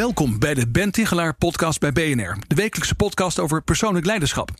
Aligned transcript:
Welkom 0.00 0.38
bij 0.38 0.54
de 0.54 0.68
Ben 0.68 0.90
Tigelaar 0.90 1.34
podcast 1.34 1.80
bij 1.80 1.92
BNR. 1.92 2.36
De 2.46 2.54
wekelijkse 2.54 2.94
podcast 2.94 3.38
over 3.38 3.62
persoonlijk 3.62 4.06
leiderschap. 4.06 4.50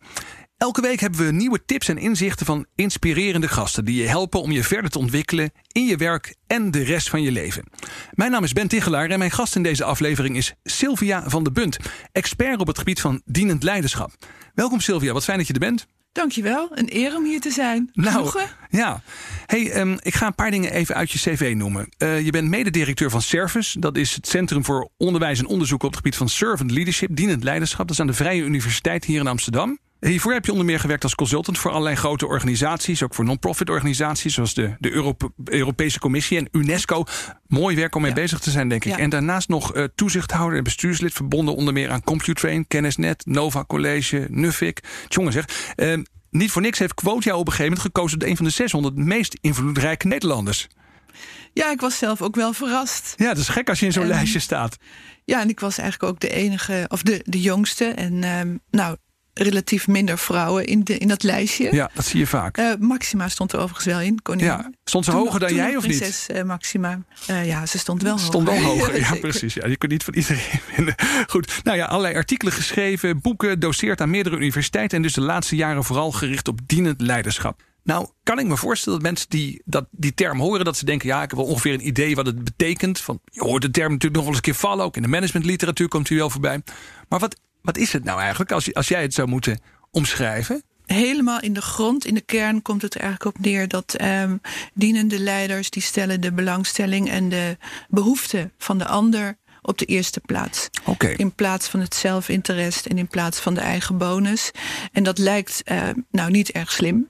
Elke 0.57 0.81
week 0.81 1.01
hebben 1.01 1.27
we 1.27 1.33
nieuwe 1.33 1.65
tips 1.65 1.89
en 1.89 1.99
inzichten 1.99 2.47
van 2.47 2.67
inspirerende 2.75 3.49
gasten... 3.49 3.85
die 3.85 4.03
je 4.03 4.09
helpen 4.09 4.43
om 4.43 4.51
je 4.51 4.65
verder 4.65 4.91
te 4.91 4.99
ontwikkelen 4.99 5.53
in 5.73 5.87
je 5.87 5.97
werk 5.97 6.35
en 6.47 6.71
de 6.71 6.83
rest 6.83 7.09
van 7.09 7.23
je 7.23 7.33
leven. 7.33 7.65
Mijn 8.11 8.31
naam 8.31 8.45
is 8.45 8.53
Ben 8.53 8.69
Tigelaar 8.69 9.11
en 9.11 9.19
mijn 9.19 9.31
gast 9.31 9.57
in 9.57 9.63
deze 9.63 9.85
aflevering 9.85 10.37
is 10.37 10.55
Sylvia 10.63 11.23
van 11.27 11.45
de 11.45 11.53
Bunt... 11.53 11.77
expert 12.13 12.61
op 12.61 12.67
het 12.67 12.79
gebied 12.79 13.01
van 13.01 13.23
dienend 13.25 13.63
leiderschap. 13.63 14.13
Welkom 14.55 14.81
Sylvia, 14.81 15.13
wat 15.13 15.25
fijn 15.25 15.39
dat 15.39 15.47
je 15.47 15.53
er 15.53 15.59
bent. 15.59 15.87
Dankjewel, 16.13 16.69
een 16.75 16.97
eer 16.97 17.17
om 17.17 17.25
hier 17.25 17.41
te 17.41 17.51
zijn. 17.51 17.91
Nou, 17.93 18.41
ja. 18.71 19.03
Hey, 19.47 19.81
um, 19.81 19.97
ik 20.03 20.15
ga 20.15 20.27
een 20.27 20.35
paar 20.35 20.51
dingen 20.51 20.73
even 20.73 20.95
uit 20.95 21.11
je 21.11 21.19
cv 21.19 21.53
noemen. 21.57 21.89
Uh, 21.99 22.25
je 22.25 22.31
bent 22.31 22.49
mededirecteur 22.49 23.11
van 23.11 23.23
Service. 23.23 23.81
Dat 23.81 23.97
is 23.97 24.15
het 24.15 24.27
Centrum 24.29 24.65
voor 24.65 24.91
Onderwijs 24.97 25.39
en 25.39 25.47
Onderzoek 25.47 25.83
op 25.83 25.89
het 25.89 25.97
gebied 25.97 26.17
van 26.17 26.29
Servant 26.29 26.71
Leadership, 26.71 27.17
dienend 27.17 27.45
leiderschap. 27.45 27.87
Dat 27.87 27.97
is 27.97 28.01
aan 28.01 28.07
de 28.07 28.13
Vrije 28.13 28.43
Universiteit 28.43 29.05
hier 29.05 29.21
in 29.21 29.27
Amsterdam. 29.27 29.79
Hiervoor 30.01 30.33
heb 30.33 30.45
je 30.45 30.51
onder 30.51 30.67
meer 30.67 30.81
gewerkt 30.81 31.03
als 31.03 31.15
consultant 31.15 31.59
voor 31.59 31.71
allerlei 31.71 31.97
grote 31.97 32.27
organisaties, 32.27 33.03
ook 33.03 33.15
voor 33.15 33.25
non-profit 33.25 33.71
organisaties 33.71 34.35
zoals 34.35 34.55
de, 34.55 34.75
de 34.79 34.91
Europe, 34.91 35.33
Europese 35.45 35.99
Commissie 35.99 36.39
en 36.39 36.49
UNESCO. 36.53 37.05
Mooi 37.47 37.77
werk 37.77 37.95
om 37.95 38.03
mee 38.03 38.13
bezig 38.13 38.39
te 38.39 38.51
zijn, 38.51 38.69
denk 38.69 38.85
ik. 38.85 38.97
En 38.97 39.11
daarnaast 39.11 39.49
nog 39.49 39.77
uh, 39.77 39.85
toezichthouder 39.95 40.59
en 40.59 40.65
bestuurslid 40.65 41.13
verbonden 41.13 41.55
onder 41.55 41.73
meer 41.73 41.91
aan 41.91 42.05
Computrain, 42.05 42.67
Kennisnet, 42.67 43.27
Nova 43.27 43.65
College, 43.65 44.27
Nuffic. 44.31 44.81
Jongen 45.09 45.33
zeg. 45.33 45.73
Uh, 45.77 45.99
niet 46.31 46.51
voor 46.51 46.63
niks 46.63 46.79
heeft 46.79 46.95
Quote 46.95 47.29
jou 47.29 47.39
op 47.39 47.47
een 47.47 47.53
gegeven 47.53 47.73
moment 47.73 47.95
gekozen 47.95 48.19
tot 48.19 48.29
een 48.29 48.37
van 48.37 48.45
de 48.45 48.51
600 48.51 48.97
meest 48.97 49.39
invloedrijke 49.41 50.07
Nederlanders. 50.07 50.69
Ja, 51.53 51.71
ik 51.71 51.81
was 51.81 51.99
zelf 51.99 52.23
ook 52.23 52.35
wel 52.35 52.53
verrast. 52.53 53.15
Ja, 53.17 53.29
dat 53.29 53.39
is 53.39 53.49
gek 53.49 53.69
als 53.69 53.81
je 53.81 53.87
in 53.87 53.93
zo'n 53.93 54.07
lijstje 54.07 54.39
staat. 54.39 54.77
Ja, 55.25 55.41
en 55.41 55.49
ik 55.49 55.61
was 55.61 55.79
eigenlijk 55.79 56.13
ook 56.13 56.21
de 56.21 56.31
enige, 56.31 56.85
of 56.89 57.03
de, 57.03 57.21
de 57.25 57.41
jongste. 57.41 57.85
En 57.85 58.25
um, 58.25 58.61
nou, 58.71 58.97
relatief 59.43 59.89
minder 59.89 60.19
vrouwen 60.19 60.67
in, 60.67 60.85
de, 60.85 60.99
in 60.99 61.09
dat 61.09 61.23
lijstje. 61.23 61.75
Ja, 61.75 61.91
dat 61.95 62.05
zie 62.05 62.19
je 62.19 62.27
vaak. 62.27 62.59
Uh, 62.59 62.73
Maxima 62.79 63.29
stond 63.29 63.53
er 63.53 63.59
overigens 63.59 63.87
wel 63.87 64.01
in. 64.01 64.23
Koningin. 64.23 64.49
Ja. 64.51 64.71
Stond 64.85 65.05
ze 65.05 65.11
hoger 65.11 65.41
dan 65.41 65.55
jij 65.55 65.77
of 65.77 65.87
niet? 65.87 65.99
Prinses 65.99 66.27
uh, 66.37 66.43
Maxima. 66.43 67.03
Uh, 67.31 67.47
ja, 67.47 67.67
ze 67.67 67.79
stond 67.79 68.03
wel 68.03 68.19
stond 68.19 68.49
hoger. 68.49 68.63
Stond 68.63 68.79
wel 68.79 68.87
hoger, 68.87 69.01
ja, 69.15 69.21
precies. 69.21 69.55
Ja, 69.55 69.67
je 69.67 69.77
kunt 69.77 69.93
niet 69.93 70.05
van 70.05 70.15
iedereen 70.15 70.61
vinden. 70.75 70.95
Goed, 71.27 71.61
nou 71.65 71.77
ja, 71.77 71.87
allerlei 71.87 72.15
artikelen 72.15 72.53
geschreven, 72.53 73.21
boeken, 73.21 73.61
doseert 73.61 74.01
aan 74.01 74.11
meerdere 74.11 74.37
universiteiten... 74.37 74.97
en 74.97 75.03
dus 75.03 75.15
de 75.15 75.21
laatste 75.21 75.57
jaren 75.57 75.85
vooral 75.85 76.13
gericht 76.13 76.49
op 76.49 76.59
dienend 76.67 77.01
leiderschap. 77.01 77.63
Nou, 77.83 78.09
kan 78.23 78.39
ik 78.39 78.47
me 78.47 78.57
voorstellen 78.57 78.99
dat 78.99 79.09
mensen 79.09 79.29
die 79.29 79.63
dat, 79.65 79.87
die 79.91 80.15
term 80.15 80.41
horen, 80.41 80.65
dat 80.65 80.77
ze 80.77 80.85
denken: 80.85 81.09
ja, 81.09 81.23
ik 81.23 81.31
heb 81.31 81.39
wel 81.39 81.49
ongeveer 81.49 81.73
een 81.73 81.87
idee 81.87 82.15
wat 82.15 82.27
het 82.27 82.45
betekent. 82.45 83.01
Van, 83.01 83.21
je 83.25 83.41
hoort 83.41 83.63
de 83.63 83.71
term 83.71 83.93
natuurlijk 83.93 84.15
nog 84.15 84.25
wel 84.25 84.35
eens 84.35 84.47
een 84.47 84.53
keer 84.53 84.61
vallen. 84.61 84.85
Ook 84.85 84.97
in 84.97 85.03
de 85.03 85.09
managementliteratuur 85.09 85.89
komt 85.89 86.09
hij 86.09 86.19
wel 86.19 86.31
voorbij. 86.31 86.63
Maar 87.09 87.19
wat, 87.19 87.41
wat 87.63 87.77
is 87.77 87.93
het 87.93 88.05
nou 88.05 88.21
eigenlijk 88.21 88.53
als, 88.53 88.75
als 88.75 88.89
jij 88.89 89.03
het 89.03 89.15
zou 89.15 89.29
moeten 89.29 89.61
omschrijven? 89.91 90.63
helemaal 90.93 91.41
in 91.41 91.53
de 91.53 91.63
grond, 91.63 92.05
in 92.05 92.15
de 92.15 92.21
kern, 92.21 92.63
komt 92.63 92.83
het 92.83 92.97
eigenlijk 92.97 93.37
op 93.37 93.45
neer 93.45 93.69
dat 93.69 93.97
um, 94.03 94.41
dienende 94.75 95.19
leiders 95.19 95.71
die 95.71 95.83
stellen 95.83 96.21
de 96.21 96.33
belangstelling 96.33 97.11
en 97.11 97.29
de 97.29 97.57
behoeften 97.89 98.53
van 98.59 98.79
de 98.79 98.87
ander 98.87 99.39
op 99.63 99.79
de 99.79 99.85
eerste 99.85 100.21
plaats. 100.21 100.71
Okay. 100.85 101.13
In 101.13 101.35
plaats 101.35 101.69
van 101.69 101.81
het 101.81 101.95
zelfinterest 101.95 102.87
en 102.87 102.99
in 102.99 103.09
plaats 103.09 103.39
van 103.39 103.55
de 103.55 103.61
eigen 103.61 103.99
bonus. 103.99 104.51
En 104.93 105.03
dat 105.03 105.19
lijkt 105.19 105.63
uh, 105.65 105.83
nou 106.11 106.31
niet 106.31 106.51
erg 106.51 106.73
slim. 106.73 107.09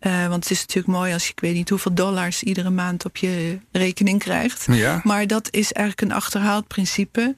Uh, 0.00 0.28
want 0.28 0.42
het 0.42 0.52
is 0.52 0.60
natuurlijk 0.60 0.98
mooi 0.98 1.12
als 1.12 1.24
je, 1.24 1.30
ik 1.30 1.40
weet 1.40 1.54
niet 1.54 1.68
hoeveel 1.68 1.94
dollars 1.94 2.42
iedere 2.42 2.70
maand 2.70 3.04
op 3.04 3.16
je 3.16 3.58
rekening 3.72 4.18
krijgt. 4.18 4.66
Ja. 4.70 5.00
Maar 5.04 5.26
dat 5.26 5.48
is 5.50 5.72
eigenlijk 5.72 6.10
een 6.10 6.16
achterhaald 6.16 6.66
principe. 6.66 7.34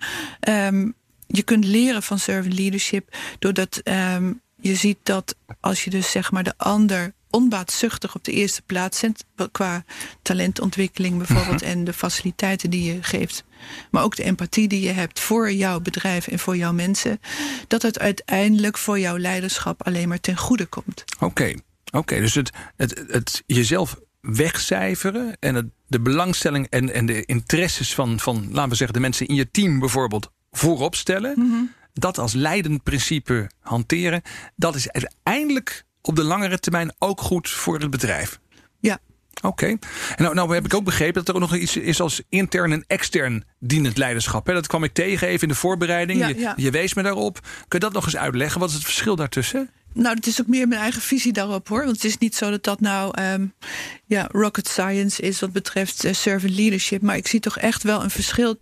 Um, 0.49 0.95
je 1.29 1.43
kunt 1.43 1.65
leren 1.65 2.03
van 2.03 2.19
servant 2.19 2.59
leadership 2.59 3.17
doordat 3.39 3.81
um, 3.85 4.41
je 4.61 4.75
ziet 4.75 4.99
dat 5.03 5.37
als 5.61 5.85
je 5.85 5.91
dus 5.91 6.11
zeg 6.11 6.31
maar 6.31 6.45
de 6.45 6.55
ander 6.57 7.13
onbaatzuchtig 7.31 8.15
op 8.15 8.25
de 8.25 8.33
eerste 8.33 8.63
plaats 8.63 8.99
zet, 8.99 9.25
qua 9.53 9.85
talentontwikkeling 10.23 11.17
bijvoorbeeld 11.17 11.63
en 11.63 11.85
de 11.85 11.93
faciliteiten 11.93 12.71
die 12.71 12.95
je 12.95 13.03
geeft, 13.03 13.45
maar 13.91 14.03
ook 14.03 14.17
de 14.17 14.23
empathie 14.23 14.69
die 14.69 14.81
je 14.81 14.93
hebt 14.93 15.21
voor 15.21 15.53
jouw 15.53 15.81
bedrijf 15.81 16.29
en 16.29 16.39
voor 16.39 16.57
jouw 16.57 16.73
mensen, 16.73 17.21
dat 17.67 17.83
het 17.83 17.99
uiteindelijk 17.99 18.79
voor 18.79 18.99
jouw 18.99 19.19
leiderschap 19.19 19.87
alleen 19.87 20.09
maar 20.09 20.21
ten 20.21 20.37
goede 20.37 20.67
komt. 20.67 21.05
Oké, 21.15 21.25
okay. 21.25 21.51
oké, 21.85 21.97
okay, 21.99 22.21
dus 22.21 22.35
het, 22.35 22.51
het, 22.77 23.05
het 23.09 23.43
jezelf 23.47 23.99
wegcijferen 24.21 25.37
en 25.41 25.55
het, 25.55 25.67
de 25.87 26.01
belangstelling 26.01 26.67
en, 26.67 26.95
en 26.95 27.07
de 27.07 27.25
interesses 27.25 27.95
van, 27.95 28.21
van, 28.21 28.49
laten 28.53 28.71
we 28.71 28.77
zeggen, 28.77 28.95
de 28.95 29.03
mensen 29.03 29.27
in 29.27 29.35
je 29.35 29.51
team 29.51 29.79
bijvoorbeeld 29.79 30.31
voorop 30.51 30.95
stellen. 30.95 31.33
Mm 31.37 31.51
-hmm. 31.51 31.73
Dat 31.93 32.19
als 32.19 32.33
leidend 32.33 32.83
principe 32.83 33.51
hanteren. 33.61 34.23
Dat 34.57 34.75
is 34.75 34.91
uiteindelijk 34.91 35.85
op 36.03 36.17
de 36.17 36.25
langere 36.25 36.59
termijn 36.59 36.95
ook 36.99 37.21
goed 37.21 37.49
voor 37.49 37.79
het 37.79 37.91
bedrijf. 37.91 38.41
Ja. 38.81 38.99
Oké. 39.35 39.47
Okay. 39.47 39.71
En 40.17 40.23
nou, 40.23 40.35
nou 40.35 40.55
heb 40.55 40.65
ik 40.65 40.75
ook 40.75 40.85
begrepen 40.85 41.15
dat 41.15 41.29
er 41.29 41.35
ook 41.35 41.51
nog 41.51 41.57
iets 41.57 41.77
is 41.77 42.01
als 42.01 42.23
intern 42.29 42.73
en 42.73 42.85
extern 42.87 43.45
dienend 43.59 43.97
leiderschap. 43.97 44.47
Dat 44.47 44.67
kwam 44.67 44.85
ik 44.85 44.93
tegen 44.93 45.29
even 45.29 45.43
in 45.43 45.49
de 45.49 45.55
voorbereiding. 45.55 46.19
Ja, 46.19 46.29
je, 46.29 46.39
ja. 46.39 46.53
je 46.57 46.71
wees 46.71 46.95
me 46.95 47.03
daarop. 47.03 47.41
Kun 47.41 47.79
je 47.79 47.79
dat 47.79 47.93
nog 47.93 48.05
eens 48.05 48.17
uitleggen? 48.17 48.61
Wat 48.61 48.69
is 48.69 48.75
het 48.75 48.85
verschil 48.85 49.17
daartussen? 49.17 49.71
Nou, 49.95 50.15
het 50.15 50.27
is 50.27 50.41
ook 50.41 50.47
meer 50.47 50.69
mijn 50.69 50.81
eigen 50.81 51.03
visie 51.03 51.33
daarop 51.33 51.69
hoor. 51.69 51.85
Want 51.85 51.97
het 51.97 52.05
is 52.05 52.19
niet 52.19 52.37
zo 52.37 52.51
dat 52.51 52.65
dat 52.65 52.81
nou 52.81 53.23
um, 53.23 53.55
ja, 54.07 54.29
rocket 54.33 54.69
science 54.69 55.23
is 55.23 55.41
wat 55.41 55.53
betreft 55.53 56.05
uh, 56.05 56.13
servant 56.13 56.55
leadership. 56.55 57.03
Maar 57.03 57.17
ik 57.17 57.27
zie 57.27 57.41
toch 57.41 57.59
echt 57.59 57.83
wel 57.83 58.03
een 58.03 58.11
verschil. 58.11 58.59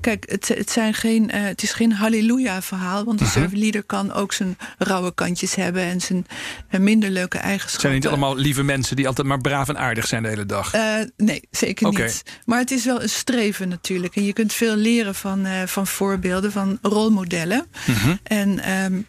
Kijk, 0.00 0.30
het, 0.30 0.48
het, 0.48 0.70
zijn 0.70 0.94
geen, 0.94 1.30
uh, 1.34 1.42
het 1.42 1.62
is 1.62 1.72
geen 1.72 1.92
halleluja 1.92 2.62
verhaal. 2.62 3.04
Want 3.04 3.20
een 3.20 3.26
uh 3.26 3.32
-huh. 3.32 3.40
servant 3.40 3.62
leader 3.62 3.82
kan 3.82 4.12
ook 4.12 4.32
zijn 4.32 4.58
rauwe 4.78 5.14
kantjes 5.14 5.54
hebben 5.54 5.82
en 5.82 6.00
zijn 6.00 6.26
uh, 6.70 6.80
minder 6.80 7.10
leuke 7.10 7.38
eigenschappen. 7.38 7.80
Zijn 7.80 7.94
niet 7.94 8.06
allemaal 8.06 8.36
lieve 8.36 8.62
mensen 8.62 8.96
die 8.96 9.06
altijd 9.06 9.26
maar 9.26 9.40
braaf 9.40 9.68
en 9.68 9.78
aardig 9.78 10.06
zijn 10.06 10.22
de 10.22 10.28
hele 10.28 10.46
dag? 10.46 10.72
nee, 11.16 11.42
zeker 11.50 11.86
okay. 11.86 12.04
niet. 12.06 12.22
Maar 12.44 12.58
het 12.58 12.70
is 12.70 12.84
wel 12.84 13.02
een 13.02 13.08
streven 13.08 13.68
natuurlijk. 13.68 14.16
En 14.16 14.24
je 14.24 14.32
kunt 14.32 14.52
veel 14.52 14.76
leren 14.76 15.14
van, 15.14 15.46
van 15.66 15.86
voorbeelden, 15.86 16.52
van 16.52 16.78
rolmodellen. 16.82 17.66
-huh. 17.86 18.12
En 18.22 18.72
um, 18.84 19.06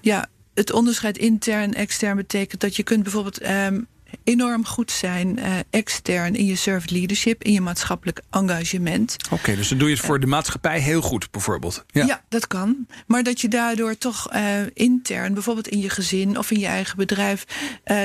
ja 0.00 0.28
het 0.54 0.72
onderscheid 0.72 1.18
intern 1.18 1.74
extern 1.74 2.16
betekent 2.16 2.60
dat 2.60 2.76
je 2.76 2.82
kunt 2.82 3.02
bijvoorbeeld 3.02 3.46
um, 3.46 3.86
enorm 4.24 4.66
goed 4.66 4.90
zijn 4.90 5.38
uh, 5.38 5.54
extern 5.70 6.34
in 6.34 6.44
je 6.44 6.56
servant 6.56 6.90
leadership, 6.90 7.44
in 7.44 7.52
je 7.52 7.60
maatschappelijk 7.60 8.22
engagement. 8.30 9.16
Oké, 9.24 9.34
okay, 9.34 9.56
dus 9.56 9.68
dan 9.68 9.78
doe 9.78 9.88
je 9.88 9.94
het 9.94 10.04
voor 10.04 10.14
uh, 10.14 10.20
de 10.20 10.26
maatschappij 10.26 10.80
heel 10.80 11.00
goed, 11.00 11.30
bijvoorbeeld. 11.30 11.84
Ja. 11.86 12.06
ja, 12.06 12.22
dat 12.28 12.46
kan. 12.46 12.86
Maar 13.06 13.22
dat 13.22 13.40
je 13.40 13.48
daardoor 13.48 13.98
toch 13.98 14.34
uh, 14.34 14.42
intern, 14.74 15.34
bijvoorbeeld 15.34 15.68
in 15.68 15.80
je 15.80 15.90
gezin 15.90 16.38
of 16.38 16.50
in 16.50 16.60
je 16.60 16.66
eigen 16.66 16.96
bedrijf, 16.96 17.44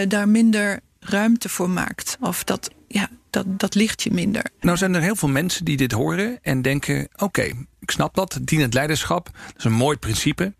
daar 0.08 0.30
minder 0.30 0.80
ruimte 1.00 1.50
voor 1.50 1.70
maakt. 1.70 2.18
Of 2.20 2.44
dat, 2.44 2.70
ja, 2.88 3.10
dat, 3.30 3.60
dat 3.60 3.76
ligt 3.76 4.04
je 4.04 4.12
minder. 4.12 4.46
Nou 4.60 4.78
zijn 4.78 4.94
er 4.94 5.02
heel 5.02 5.16
veel 5.16 5.30
mensen 5.30 5.66
die 5.66 5.78
dit 5.78 5.92
horen 5.92 6.40
en 6.42 6.62
denken: 6.62 7.08
oké, 7.14 7.24
okay, 7.24 7.56
ik 7.80 7.92
snap 7.92 8.16
dat, 8.16 8.40
dienend 8.42 8.74
leiderschap, 8.74 9.30
dat 9.48 9.58
is 9.58 9.64
een 9.64 9.72
mooi 9.74 9.98
principe. 9.98 10.54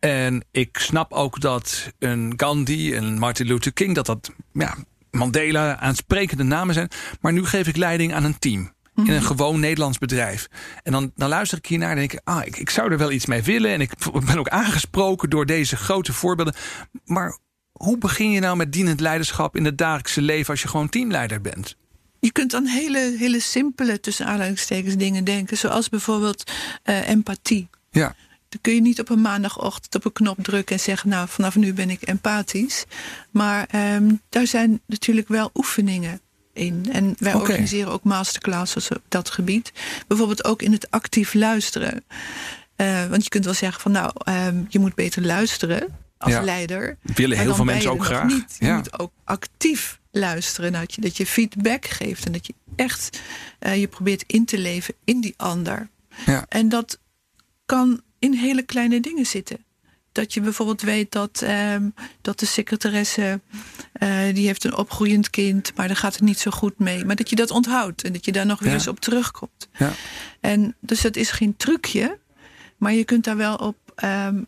En 0.00 0.44
ik 0.50 0.78
snap 0.78 1.12
ook 1.12 1.40
dat 1.40 1.92
een 1.98 2.32
Gandhi, 2.36 2.96
een 2.96 3.18
Martin 3.18 3.46
Luther 3.46 3.72
King, 3.72 3.94
dat 3.94 4.06
dat 4.06 4.30
ja, 4.52 4.76
Mandela 5.10 5.76
aansprekende 5.78 6.42
namen 6.42 6.74
zijn. 6.74 6.88
Maar 7.20 7.32
nu 7.32 7.44
geef 7.44 7.66
ik 7.66 7.76
leiding 7.76 8.14
aan 8.14 8.24
een 8.24 8.38
team. 8.38 8.72
In 9.04 9.12
een 9.12 9.22
gewoon 9.22 9.60
Nederlands 9.60 9.98
bedrijf. 9.98 10.48
En 10.82 10.92
dan, 10.92 11.12
dan 11.14 11.28
luister 11.28 11.58
ik 11.58 11.66
hiernaar 11.66 11.90
en 11.90 11.96
denk 11.96 12.12
ik, 12.12 12.20
ah, 12.24 12.46
ik, 12.46 12.56
ik 12.56 12.70
zou 12.70 12.92
er 12.92 12.98
wel 12.98 13.10
iets 13.10 13.26
mee 13.26 13.42
willen. 13.42 13.70
En 13.70 13.80
ik 13.80 13.92
ben 14.26 14.38
ook 14.38 14.48
aangesproken 14.48 15.30
door 15.30 15.46
deze 15.46 15.76
grote 15.76 16.12
voorbeelden. 16.12 16.54
Maar 17.04 17.38
hoe 17.72 17.98
begin 17.98 18.30
je 18.30 18.40
nou 18.40 18.56
met 18.56 18.72
dienend 18.72 19.00
leiderschap 19.00 19.56
in 19.56 19.64
het 19.64 19.78
dagelijkse 19.78 20.22
leven 20.22 20.50
als 20.50 20.62
je 20.62 20.68
gewoon 20.68 20.88
teamleider 20.88 21.40
bent? 21.40 21.76
Je 22.18 22.32
kunt 22.32 22.54
aan 22.54 22.66
hele, 22.66 23.16
hele 23.18 23.40
simpele, 23.40 24.00
tussen 24.00 24.26
aanhalingstekens, 24.26 24.96
dingen 24.96 25.24
denken. 25.24 25.56
Zoals 25.56 25.88
bijvoorbeeld 25.88 26.52
uh, 26.84 27.08
empathie. 27.08 27.68
Ja. 27.90 28.14
Dan 28.50 28.60
kun 28.60 28.74
je 28.74 28.80
niet 28.80 29.00
op 29.00 29.08
een 29.08 29.20
maandagochtend 29.20 29.94
op 29.94 30.04
een 30.04 30.12
knop 30.12 30.36
drukken 30.42 30.76
en 30.76 30.82
zeggen: 30.82 31.08
Nou, 31.08 31.28
vanaf 31.28 31.56
nu 31.56 31.72
ben 31.72 31.90
ik 31.90 32.02
empathisch. 32.02 32.84
Maar 33.30 33.68
um, 33.94 34.20
daar 34.28 34.46
zijn 34.46 34.80
natuurlijk 34.86 35.28
wel 35.28 35.50
oefeningen 35.54 36.20
in. 36.52 36.86
En 36.92 37.14
wij 37.18 37.34
organiseren 37.34 37.92
ook 37.92 38.04
masterclasses 38.04 38.90
op 38.90 39.02
dat 39.08 39.30
gebied. 39.30 39.72
Bijvoorbeeld 40.06 40.44
ook 40.44 40.62
in 40.62 40.72
het 40.72 40.90
actief 40.90 41.34
luisteren. 41.34 42.04
Uh, 42.76 43.06
want 43.06 43.22
je 43.22 43.28
kunt 43.28 43.44
wel 43.44 43.54
zeggen 43.54 43.80
van 43.80 43.92
nou, 43.92 44.12
um, 44.28 44.66
je 44.68 44.78
moet 44.78 44.94
beter 44.94 45.26
luisteren 45.26 45.96
als 46.18 46.40
leider. 46.40 46.96
Willen 47.02 47.38
heel 47.38 47.54
veel 47.54 47.64
mensen 47.64 47.90
ook 47.90 48.04
graag. 48.04 48.26
Niet. 48.26 48.56
Je 48.58 48.72
moet 48.72 48.98
ook 48.98 49.12
actief 49.24 49.98
luisteren. 50.10 50.72
Dat 50.72 50.94
je, 50.94 51.00
dat 51.00 51.16
je 51.16 51.26
feedback 51.26 51.86
geeft 51.86 52.26
en 52.26 52.32
dat 52.32 52.46
je 52.46 52.54
echt 52.76 53.20
uh, 53.60 53.80
je 53.80 53.88
probeert 53.88 54.24
in 54.26 54.44
te 54.44 54.58
leven 54.58 54.94
in 55.04 55.20
die 55.20 55.34
ander. 55.36 55.88
Ja. 56.26 56.44
En 56.48 56.68
dat 56.68 56.98
kan 57.66 58.02
in 58.20 58.32
hele 58.32 58.62
kleine 58.62 59.00
dingen 59.00 59.26
zitten. 59.26 59.64
Dat 60.12 60.34
je 60.34 60.40
bijvoorbeeld 60.40 60.82
weet 60.82 61.12
dat, 61.12 61.42
um, 61.74 61.94
dat 62.20 62.38
de 62.38 62.46
secretaresse 62.46 63.40
uh, 64.02 64.34
die 64.34 64.46
heeft 64.46 64.64
een 64.64 64.76
opgroeiend 64.76 65.30
kind, 65.30 65.72
maar 65.76 65.86
daar 65.86 65.96
gaat 65.96 66.12
het 66.14 66.22
niet 66.22 66.38
zo 66.38 66.50
goed 66.50 66.78
mee. 66.78 67.04
Maar 67.04 67.16
dat 67.16 67.30
je 67.30 67.36
dat 67.36 67.50
onthoudt 67.50 68.04
en 68.04 68.12
dat 68.12 68.24
je 68.24 68.32
daar 68.32 68.46
nog 68.46 68.60
weer 68.60 68.72
eens 68.72 68.86
op 68.88 69.00
terugkomt. 69.00 69.68
Ja. 69.78 69.92
En 70.40 70.76
dus 70.80 71.00
dat 71.00 71.16
is 71.16 71.30
geen 71.30 71.56
trucje, 71.56 72.18
maar 72.76 72.92
je 72.92 73.04
kunt 73.04 73.24
daar 73.24 73.36
wel 73.36 73.54
op, 73.54 73.76
um, 74.04 74.46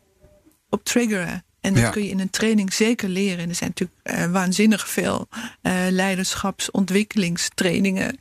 op 0.69 0.85
triggeren. 0.85 1.45
En 1.61 1.75
dat 1.75 1.83
Ja. 1.83 1.91
kun 1.91 2.03
je 2.03 2.09
in 2.11 2.21
een 2.21 2.31
training 2.31 2.75
zeker 2.75 3.09
leren. 3.09 3.39
En 3.39 3.49
er 3.49 3.55
zijn 3.55 3.73
natuurlijk 3.77 4.21
uh, 4.21 4.27
waanzinnig 4.33 4.89
veel 4.89 5.29
uh, 5.63 5.73
leiderschapsontwikkelingstrainingen 5.91 8.19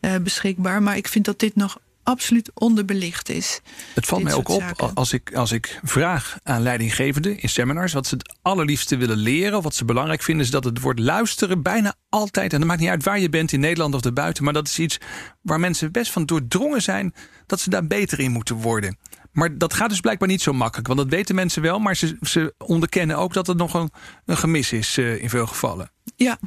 uh, 0.00 0.16
beschikbaar. 0.16 0.82
Maar 0.82 0.96
ik 0.96 1.08
vind 1.08 1.24
dat 1.24 1.38
dit 1.38 1.56
nog 1.56 1.78
absoluut 2.10 2.50
onderbelicht 2.54 3.28
is. 3.28 3.60
Het 3.94 4.06
valt 4.06 4.22
mij 4.22 4.32
ook 4.32 4.48
op 4.48 4.60
zaken. 4.60 4.94
als 4.94 5.12
ik, 5.12 5.34
als 5.34 5.52
ik 5.52 5.80
vraag 5.82 6.38
aan 6.42 6.62
leidinggevenden 6.62 7.40
in 7.40 7.48
seminars 7.48 7.92
wat 7.92 8.06
ze 8.06 8.14
het 8.14 8.34
allerliefste 8.42 8.96
willen 8.96 9.16
leren, 9.16 9.58
of 9.58 9.64
wat 9.64 9.74
ze 9.74 9.84
belangrijk 9.84 10.22
vinden, 10.22 10.44
is 10.44 10.50
dat 10.50 10.64
het 10.64 10.80
woord 10.80 10.98
luisteren 10.98 11.62
bijna 11.62 11.94
altijd, 12.08 12.52
en 12.52 12.58
dat 12.58 12.68
maakt 12.68 12.80
niet 12.80 12.88
uit 12.88 13.04
waar 13.04 13.20
je 13.20 13.28
bent 13.28 13.52
in 13.52 13.60
Nederland 13.60 13.94
of 13.94 14.00
daarbuiten, 14.00 14.44
maar 14.44 14.52
dat 14.52 14.68
is 14.68 14.78
iets 14.78 14.98
waar 15.42 15.60
mensen 15.60 15.92
best 15.92 16.12
van 16.12 16.26
doordrongen 16.26 16.82
zijn 16.82 17.14
dat 17.46 17.60
ze 17.60 17.70
daar 17.70 17.86
beter 17.86 18.20
in 18.20 18.30
moeten 18.30 18.56
worden. 18.56 18.98
Maar 19.32 19.58
dat 19.58 19.74
gaat 19.74 19.88
dus 19.88 20.00
blijkbaar 20.00 20.28
niet 20.28 20.42
zo 20.42 20.52
makkelijk, 20.52 20.86
want 20.88 21.00
dat 21.00 21.08
weten 21.08 21.34
mensen 21.34 21.62
wel, 21.62 21.78
maar 21.78 21.96
ze, 21.96 22.16
ze 22.20 22.54
onderkennen 22.58 23.18
ook 23.18 23.32
dat 23.32 23.46
het 23.46 23.56
nog 23.56 23.74
een, 23.74 23.90
een 24.24 24.36
gemis 24.36 24.72
is 24.72 24.98
uh, 24.98 25.22
in 25.22 25.30
veel 25.30 25.46
gevallen. 25.46 25.90
Ja. 26.16 26.38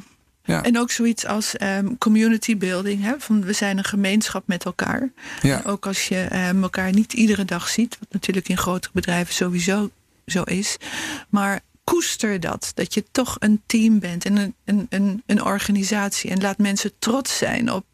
Ja. 0.44 0.62
En 0.62 0.78
ook 0.78 0.90
zoiets 0.90 1.26
als 1.26 1.54
um, 1.62 1.98
community 1.98 2.56
building. 2.56 3.02
Hè? 3.02 3.12
Van 3.18 3.44
we 3.44 3.52
zijn 3.52 3.78
een 3.78 3.84
gemeenschap 3.84 4.46
met 4.46 4.64
elkaar. 4.64 5.12
Ja. 5.42 5.62
Ook 5.66 5.86
als 5.86 6.08
je 6.08 6.48
um, 6.48 6.62
elkaar 6.62 6.92
niet 6.92 7.12
iedere 7.12 7.44
dag 7.44 7.68
ziet. 7.68 7.96
Wat 7.98 8.12
natuurlijk 8.12 8.48
in 8.48 8.58
grotere 8.58 8.92
bedrijven 8.94 9.34
sowieso 9.34 9.90
zo 10.26 10.42
is. 10.42 10.76
Maar 11.28 11.60
koester 11.84 12.40
dat. 12.40 12.72
Dat 12.74 12.94
je 12.94 13.04
toch 13.10 13.36
een 13.38 13.62
team 13.66 13.98
bent 13.98 14.24
en 14.24 14.36
een, 14.36 14.54
een, 14.64 14.86
een, 14.88 15.22
een 15.26 15.42
organisatie. 15.42 16.30
En 16.30 16.40
laat 16.40 16.58
mensen 16.58 16.92
trots 16.98 17.36
zijn 17.36 17.72
op 17.72 17.84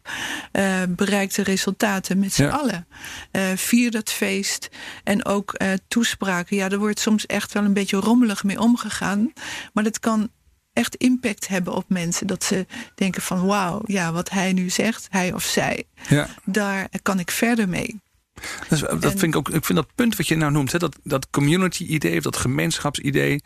uh, 0.53 0.81
bereikte 0.89 1.43
resultaten 1.43 2.19
met 2.19 2.33
z'n 2.33 2.43
Ja. 2.43 2.49
allen. 2.49 2.87
Uh, 3.31 3.43
vier 3.55 3.91
dat 3.91 4.09
feest. 4.09 4.69
En 5.03 5.25
ook 5.25 5.55
uh, 5.61 5.67
toespraken. 5.87 6.55
Ja, 6.55 6.69
er 6.69 6.79
wordt 6.79 6.99
soms 6.99 7.25
echt 7.25 7.53
wel 7.53 7.63
een 7.63 7.73
beetje 7.73 7.97
rommelig 7.97 8.43
mee 8.43 8.59
omgegaan. 8.59 9.33
Maar 9.73 9.83
dat 9.83 9.99
kan 9.99 10.29
echt 10.73 10.95
impact 10.95 11.47
hebben 11.47 11.73
op 11.73 11.85
mensen. 11.87 12.27
Dat 12.27 12.43
ze 12.43 12.65
denken 12.95 13.21
van 13.21 13.45
wauw, 13.45 13.81
ja, 13.85 14.11
wat 14.11 14.29
hij 14.29 14.53
nu 14.53 14.69
zegt, 14.69 15.07
hij 15.09 15.33
of 15.33 15.43
zij, 15.43 15.83
Ja. 16.09 16.27
daar 16.45 16.89
kan 17.01 17.19
ik 17.19 17.31
verder 17.31 17.69
mee. 17.69 17.99
Dat, 18.33 18.71
is- 18.71 18.79
dat 18.79 18.91
En- 19.03 19.09
vind 19.19 19.23
ik 19.23 19.35
ook. 19.35 19.49
Ik 19.49 19.65
vind 19.65 19.77
dat 19.79 19.95
punt 19.95 20.15
wat 20.15 20.27
je 20.27 20.35
nou 20.35 20.51
noemt, 20.51 20.71
hè, 20.71 20.79
dat, 20.79 20.97
dat 21.03 21.29
community-idee 21.29 22.17
of 22.17 22.23
dat 22.23 22.37
gemeenschapsidee. 22.37 23.41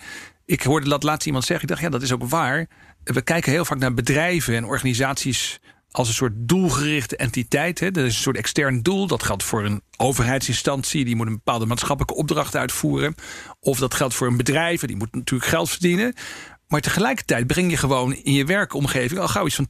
Ik 0.45 0.61
hoorde 0.63 0.89
dat 0.89 1.03
laatst 1.03 1.25
iemand 1.27 1.45
zeggen. 1.45 1.65
Ik 1.65 1.71
dacht, 1.71 1.81
ja, 1.85 1.89
dat 1.91 2.01
is 2.01 2.11
ook 2.11 2.23
waar. 2.29 2.67
We 3.03 3.21
kijken 3.21 3.51
heel 3.51 3.65
vaak 3.65 3.77
naar 3.77 3.93
bedrijven 3.93 4.55
en 4.55 4.65
organisaties 4.65 5.59
als 5.91 6.07
een 6.07 6.13
soort 6.13 6.33
doelgerichte 6.35 7.15
entiteit. 7.17 7.79
Hè. 7.79 7.85
Er 7.85 8.05
is 8.05 8.15
een 8.15 8.21
soort 8.21 8.37
extern 8.37 8.81
doel. 8.81 9.07
Dat 9.07 9.23
geldt 9.23 9.43
voor 9.43 9.65
een 9.65 9.81
overheidsinstantie. 9.97 11.05
Die 11.05 11.15
moet 11.15 11.27
een 11.27 11.33
bepaalde 11.33 11.65
maatschappelijke 11.65 12.15
opdracht 12.15 12.55
uitvoeren. 12.55 13.15
Of 13.59 13.79
dat 13.79 13.93
geldt 13.93 14.13
voor 14.13 14.27
een 14.27 14.37
bedrijf. 14.37 14.81
en 14.81 14.87
Die 14.87 14.97
moet 14.97 15.13
natuurlijk 15.15 15.49
geld 15.49 15.69
verdienen. 15.69 16.13
Maar 16.67 16.81
tegelijkertijd 16.81 17.47
breng 17.47 17.71
je 17.71 17.77
gewoon 17.77 18.13
in 18.15 18.33
je 18.33 18.45
werkomgeving 18.45 19.19
al 19.19 19.27
gauw 19.27 19.45
iets 19.45 19.55
van 19.55 19.67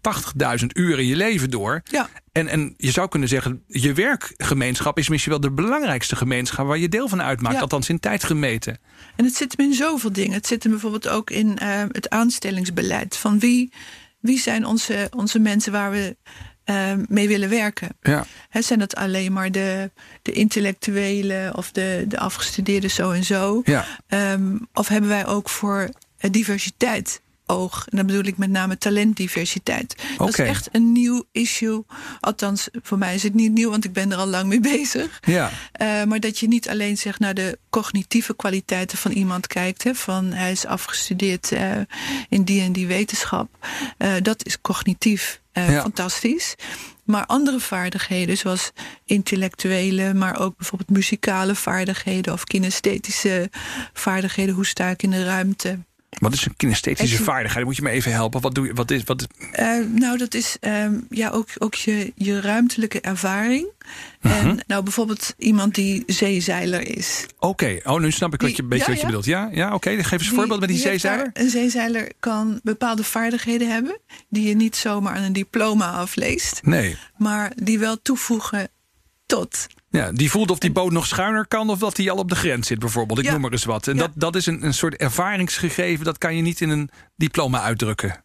80.000 0.59 0.65
uur 0.73 0.99
in 0.99 1.05
je 1.07 1.15
leven 1.15 1.49
door. 1.49 1.81
Ja, 1.83 2.09
En, 2.31 2.47
en 2.47 2.73
je 2.77 2.91
zou 2.91 3.07
kunnen 3.09 3.29
zeggen, 3.29 3.63
je 3.67 3.93
werkgemeenschap 3.93 4.97
is 4.97 5.09
misschien 5.09 5.31
wel 5.31 5.41
de 5.41 5.51
belangrijkste 5.51 6.15
gemeenschap 6.15 6.67
waar 6.67 6.77
je 6.77 6.89
deel 6.89 7.07
van 7.07 7.21
uitmaakt, 7.21 7.55
Ja. 7.55 7.61
althans 7.61 7.89
in 7.89 7.99
tijd 7.99 8.23
gemeten. 8.23 8.77
en 9.15 9.25
het 9.25 9.35
zit 9.35 9.53
hem 9.57 9.65
in 9.67 9.73
zoveel 9.73 10.11
dingen. 10.11 10.33
Het 10.33 10.47
zit 10.47 10.63
hem 10.63 10.71
bijvoorbeeld 10.71 11.07
ook 11.07 11.29
in 11.29 11.57
eh, 11.57 11.83
het 11.91 12.09
aanstellingsbeleid. 12.09 13.17
Van 13.17 13.39
wie, 13.39 13.71
wie 14.19 14.39
zijn 14.39 14.65
onze, 14.65 15.07
onze 15.15 15.39
mensen 15.39 15.71
waar 15.71 15.91
we 15.91 16.17
eh, 16.63 16.91
mee 17.07 17.27
willen 17.27 17.49
werken? 17.49 17.89
Ja, 18.01 18.25
Hè, 18.49 18.61
zijn 18.61 18.79
dat 18.79 18.95
alleen 18.95 19.33
maar 19.33 19.51
de, 19.51 19.91
de 20.21 20.31
intellectuelen 20.31 21.55
of 21.57 21.71
de, 21.71 22.05
de 22.07 22.19
afgestudeerden 22.19 22.89
zo 22.91 23.11
en 23.11 23.23
zo? 23.23 23.61
ja, 23.65 23.85
Ehm, 24.07 24.57
of 24.73 24.87
hebben 24.87 25.09
wij 25.09 25.25
ook 25.25 25.49
voor 25.49 25.89
diversiteit 26.31 27.21
oog? 27.47 27.85
En 27.89 27.97
dan 27.97 28.05
bedoel 28.05 28.23
ik 28.23 28.37
met 28.37 28.49
name 28.49 28.77
talentdiversiteit. 28.77 29.95
Dat 30.17 30.29
is 30.29 30.35
echt 30.35 30.69
een 30.71 30.91
nieuw 30.91 31.23
issue. 31.31 31.83
Althans, 32.19 32.67
voor 32.81 32.97
mij 32.97 33.15
is 33.15 33.23
het 33.23 33.33
niet 33.33 33.51
nieuw, 33.51 33.69
want 33.69 33.85
ik 33.85 33.93
ben 33.93 34.11
er 34.11 34.17
al 34.17 34.27
lang 34.27 34.47
mee 34.47 34.59
bezig. 34.77 35.19
ja, 35.25 35.51
Eh, 35.71 36.03
maar 36.03 36.19
dat 36.19 36.39
je 36.39 36.47
niet 36.47 36.69
alleen 36.69 36.97
zeg, 36.97 37.19
naar 37.19 37.33
de 37.33 37.59
cognitieve 37.69 38.35
kwaliteiten 38.35 38.97
van 38.97 39.11
iemand 39.11 39.47
kijkt. 39.47 39.83
Hè, 39.83 39.95
van 39.95 40.25
hij 40.31 40.51
is 40.51 40.65
afgestudeerd 40.65 41.51
eh, 41.51 41.71
in 42.29 42.43
die 42.43 42.61
en 42.61 42.71
die 42.71 42.87
wetenschap. 42.87 43.67
Eh, 43.97 44.13
dat 44.21 44.45
is 44.45 44.61
cognitief 44.61 45.41
eh, 45.51 45.69
Ja. 45.71 45.81
fantastisch. 45.81 46.55
Maar 47.03 47.25
andere 47.25 47.59
vaardigheden, 47.59 48.37
zoals 48.37 48.71
intellectuele, 49.05 50.13
maar 50.13 50.39
ook 50.39 50.57
bijvoorbeeld 50.57 50.89
muzikale 50.89 51.55
vaardigheden 51.55 52.33
of 52.33 52.43
kinesthetische 52.43 53.49
vaardigheden. 53.93 54.55
Hoe 54.55 54.65
sta 54.65 54.89
ik 54.89 55.03
in 55.03 55.09
de 55.11 55.23
ruimte? 55.25 55.79
Wat 56.19 56.33
is 56.33 56.45
een 56.45 56.55
kinesthetische 56.55 57.23
vaardigheid? 57.23 57.65
Moet 57.65 57.75
je 57.75 57.81
me 57.81 57.89
even 57.89 58.11
helpen? 58.11 58.41
Wat 58.41 58.55
doe 58.55 58.65
je? 58.65 58.73
Wat 58.73 58.91
is? 58.91 59.03
Wat? 59.03 59.27
Uh, 59.59 59.85
nou, 59.87 60.17
dat 60.17 60.33
is 60.33 60.57
um, 60.61 61.07
ja, 61.09 61.29
ook, 61.29 61.49
ook 61.57 61.75
je, 61.75 62.11
je 62.15 62.41
ruimtelijke 62.41 63.01
ervaring. 63.01 63.67
Mhm. 64.21 64.33
En 64.33 64.59
nou, 64.67 64.83
bijvoorbeeld 64.83 65.33
iemand 65.37 65.75
die 65.75 66.03
zeezeiler 66.07 66.97
is. 66.97 67.25
Oké. 67.39 67.79
Oh, 67.83 67.99
nu 67.99 68.11
snap 68.11 68.33
ik 68.33 68.41
wat 68.41 68.55
je 68.55 68.63
een 68.63 68.69
beetje 68.69 68.83
ja, 68.85 68.91
wat 68.91 68.99
je 68.99 69.05
ja. 69.05 69.07
bedoelt. 69.07 69.25
Ja, 69.25 69.49
ja. 69.51 69.73
Oké. 69.73 70.03
Geef 70.03 70.11
eens 70.11 70.27
een 70.27 70.35
voorbeeld 70.35 70.59
met 70.59 70.69
die, 70.69 70.77
zeezeiler. 70.77 71.29
Een 71.33 71.49
zeezeiler 71.49 72.11
kan 72.19 72.59
bepaalde 72.63 73.03
vaardigheden 73.03 73.71
hebben 73.71 73.99
die 74.29 74.47
je 74.47 74.55
niet 74.55 74.75
zomaar 74.75 75.15
aan 75.15 75.23
een 75.23 75.33
diploma 75.33 75.91
afleest, 75.91 76.59
Nee. 76.63 76.97
maar 77.17 77.51
die 77.55 77.79
wel 77.79 78.01
toevoegen 78.01 78.67
tot. 79.25 79.67
Ja, 79.95 80.11
die 80.11 80.29
voelt 80.31 80.51
of 80.51 80.59
die 80.59 80.71
boot 80.71 80.91
nog 80.91 81.07
schuiner 81.07 81.47
kan 81.47 81.69
of 81.69 81.79
dat 81.79 81.95
die 81.95 82.11
al 82.11 82.17
op 82.17 82.29
de 82.29 82.35
grens 82.35 82.67
zit, 82.67 82.79
bijvoorbeeld. 82.79 83.19
Ik 83.19 83.25
Ja. 83.25 83.31
noem 83.31 83.41
maar 83.41 83.51
eens 83.51 83.65
wat. 83.65 83.87
En 83.87 83.93
Ja. 83.95 83.99
dat, 84.01 84.11
dat 84.15 84.35
is 84.35 84.45
een, 84.45 84.65
een 84.65 84.73
soort 84.73 84.95
ervaringsgegeven. 84.95 86.05
Dat 86.05 86.17
kan 86.17 86.35
je 86.35 86.41
niet 86.41 86.61
in 86.61 86.69
een 86.69 86.89
diploma 87.15 87.61
uitdrukken. 87.61 88.23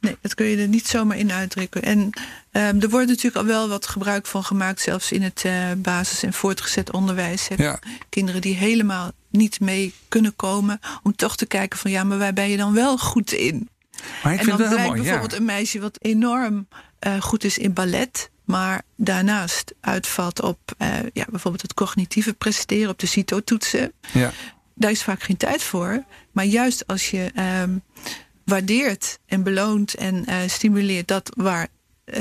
Nee, 0.00 0.16
dat 0.20 0.34
kun 0.34 0.46
je 0.46 0.56
er 0.56 0.68
niet 0.68 0.86
zomaar 0.88 1.16
in 1.16 1.32
uitdrukken. 1.32 1.82
En 1.82 1.98
um, 1.98 2.80
er 2.80 2.88
wordt 2.88 3.06
natuurlijk 3.08 3.36
al 3.36 3.44
wel 3.44 3.68
wat 3.68 3.86
gebruik 3.86 4.26
van 4.26 4.44
gemaakt, 4.44 4.80
zelfs 4.80 5.12
in 5.12 5.22
het 5.22 5.42
uh, 5.46 5.52
basis- 5.76 6.22
en 6.22 6.32
voortgezet 6.32 6.92
onderwijs. 6.92 7.48
Ja. 7.56 7.78
Kinderen 8.08 8.40
die 8.40 8.54
helemaal 8.54 9.10
niet 9.30 9.60
mee 9.60 9.94
kunnen 10.08 10.36
komen, 10.36 10.80
om 11.02 11.16
toch 11.16 11.36
te 11.36 11.46
kijken 11.46 11.78
van 11.78 11.90
ja, 11.90 12.04
maar 12.04 12.18
waar 12.18 12.32
ben 12.32 12.50
je 12.50 12.56
dan 12.56 12.74
wel 12.74 12.98
goed 12.98 13.32
in? 13.32 13.68
Maar 14.22 14.32
ik 14.32 14.38
en 14.38 14.44
vind 14.44 14.58
dan 14.58 14.68
blijkt 14.68 14.86
mooi. 14.88 14.96
Ja. 15.02 15.02
bijvoorbeeld 15.04 15.40
een 15.40 15.46
meisje 15.46 15.80
wat 15.80 15.98
enorm 16.00 16.68
uh, 17.06 17.20
goed 17.20 17.44
is 17.44 17.58
in 17.58 17.72
ballet, 17.72 18.30
maar 18.44 18.82
daarnaast 18.96 19.74
uitvalt 19.80 20.42
op 20.42 20.58
uh, 20.78 20.88
ja, 21.12 21.24
bijvoorbeeld 21.30 21.62
het 21.62 21.74
cognitieve 21.74 22.34
presteren, 22.34 22.90
op 22.90 22.98
de 22.98 23.06
CITO-toetsen. 23.06 23.92
Ja. 24.12 24.32
Daar 24.74 24.90
is 24.90 25.02
vaak 25.02 25.22
geen 25.22 25.36
tijd 25.36 25.62
voor. 25.62 26.04
Maar 26.32 26.44
juist 26.44 26.86
als 26.86 27.10
je 27.10 27.30
um, 27.62 27.82
waardeert 28.44 29.18
en 29.26 29.42
beloont 29.42 29.94
en 29.94 30.24
uh, 30.28 30.36
stimuleert 30.46 31.08
dat 31.08 31.30
waar 31.36 31.68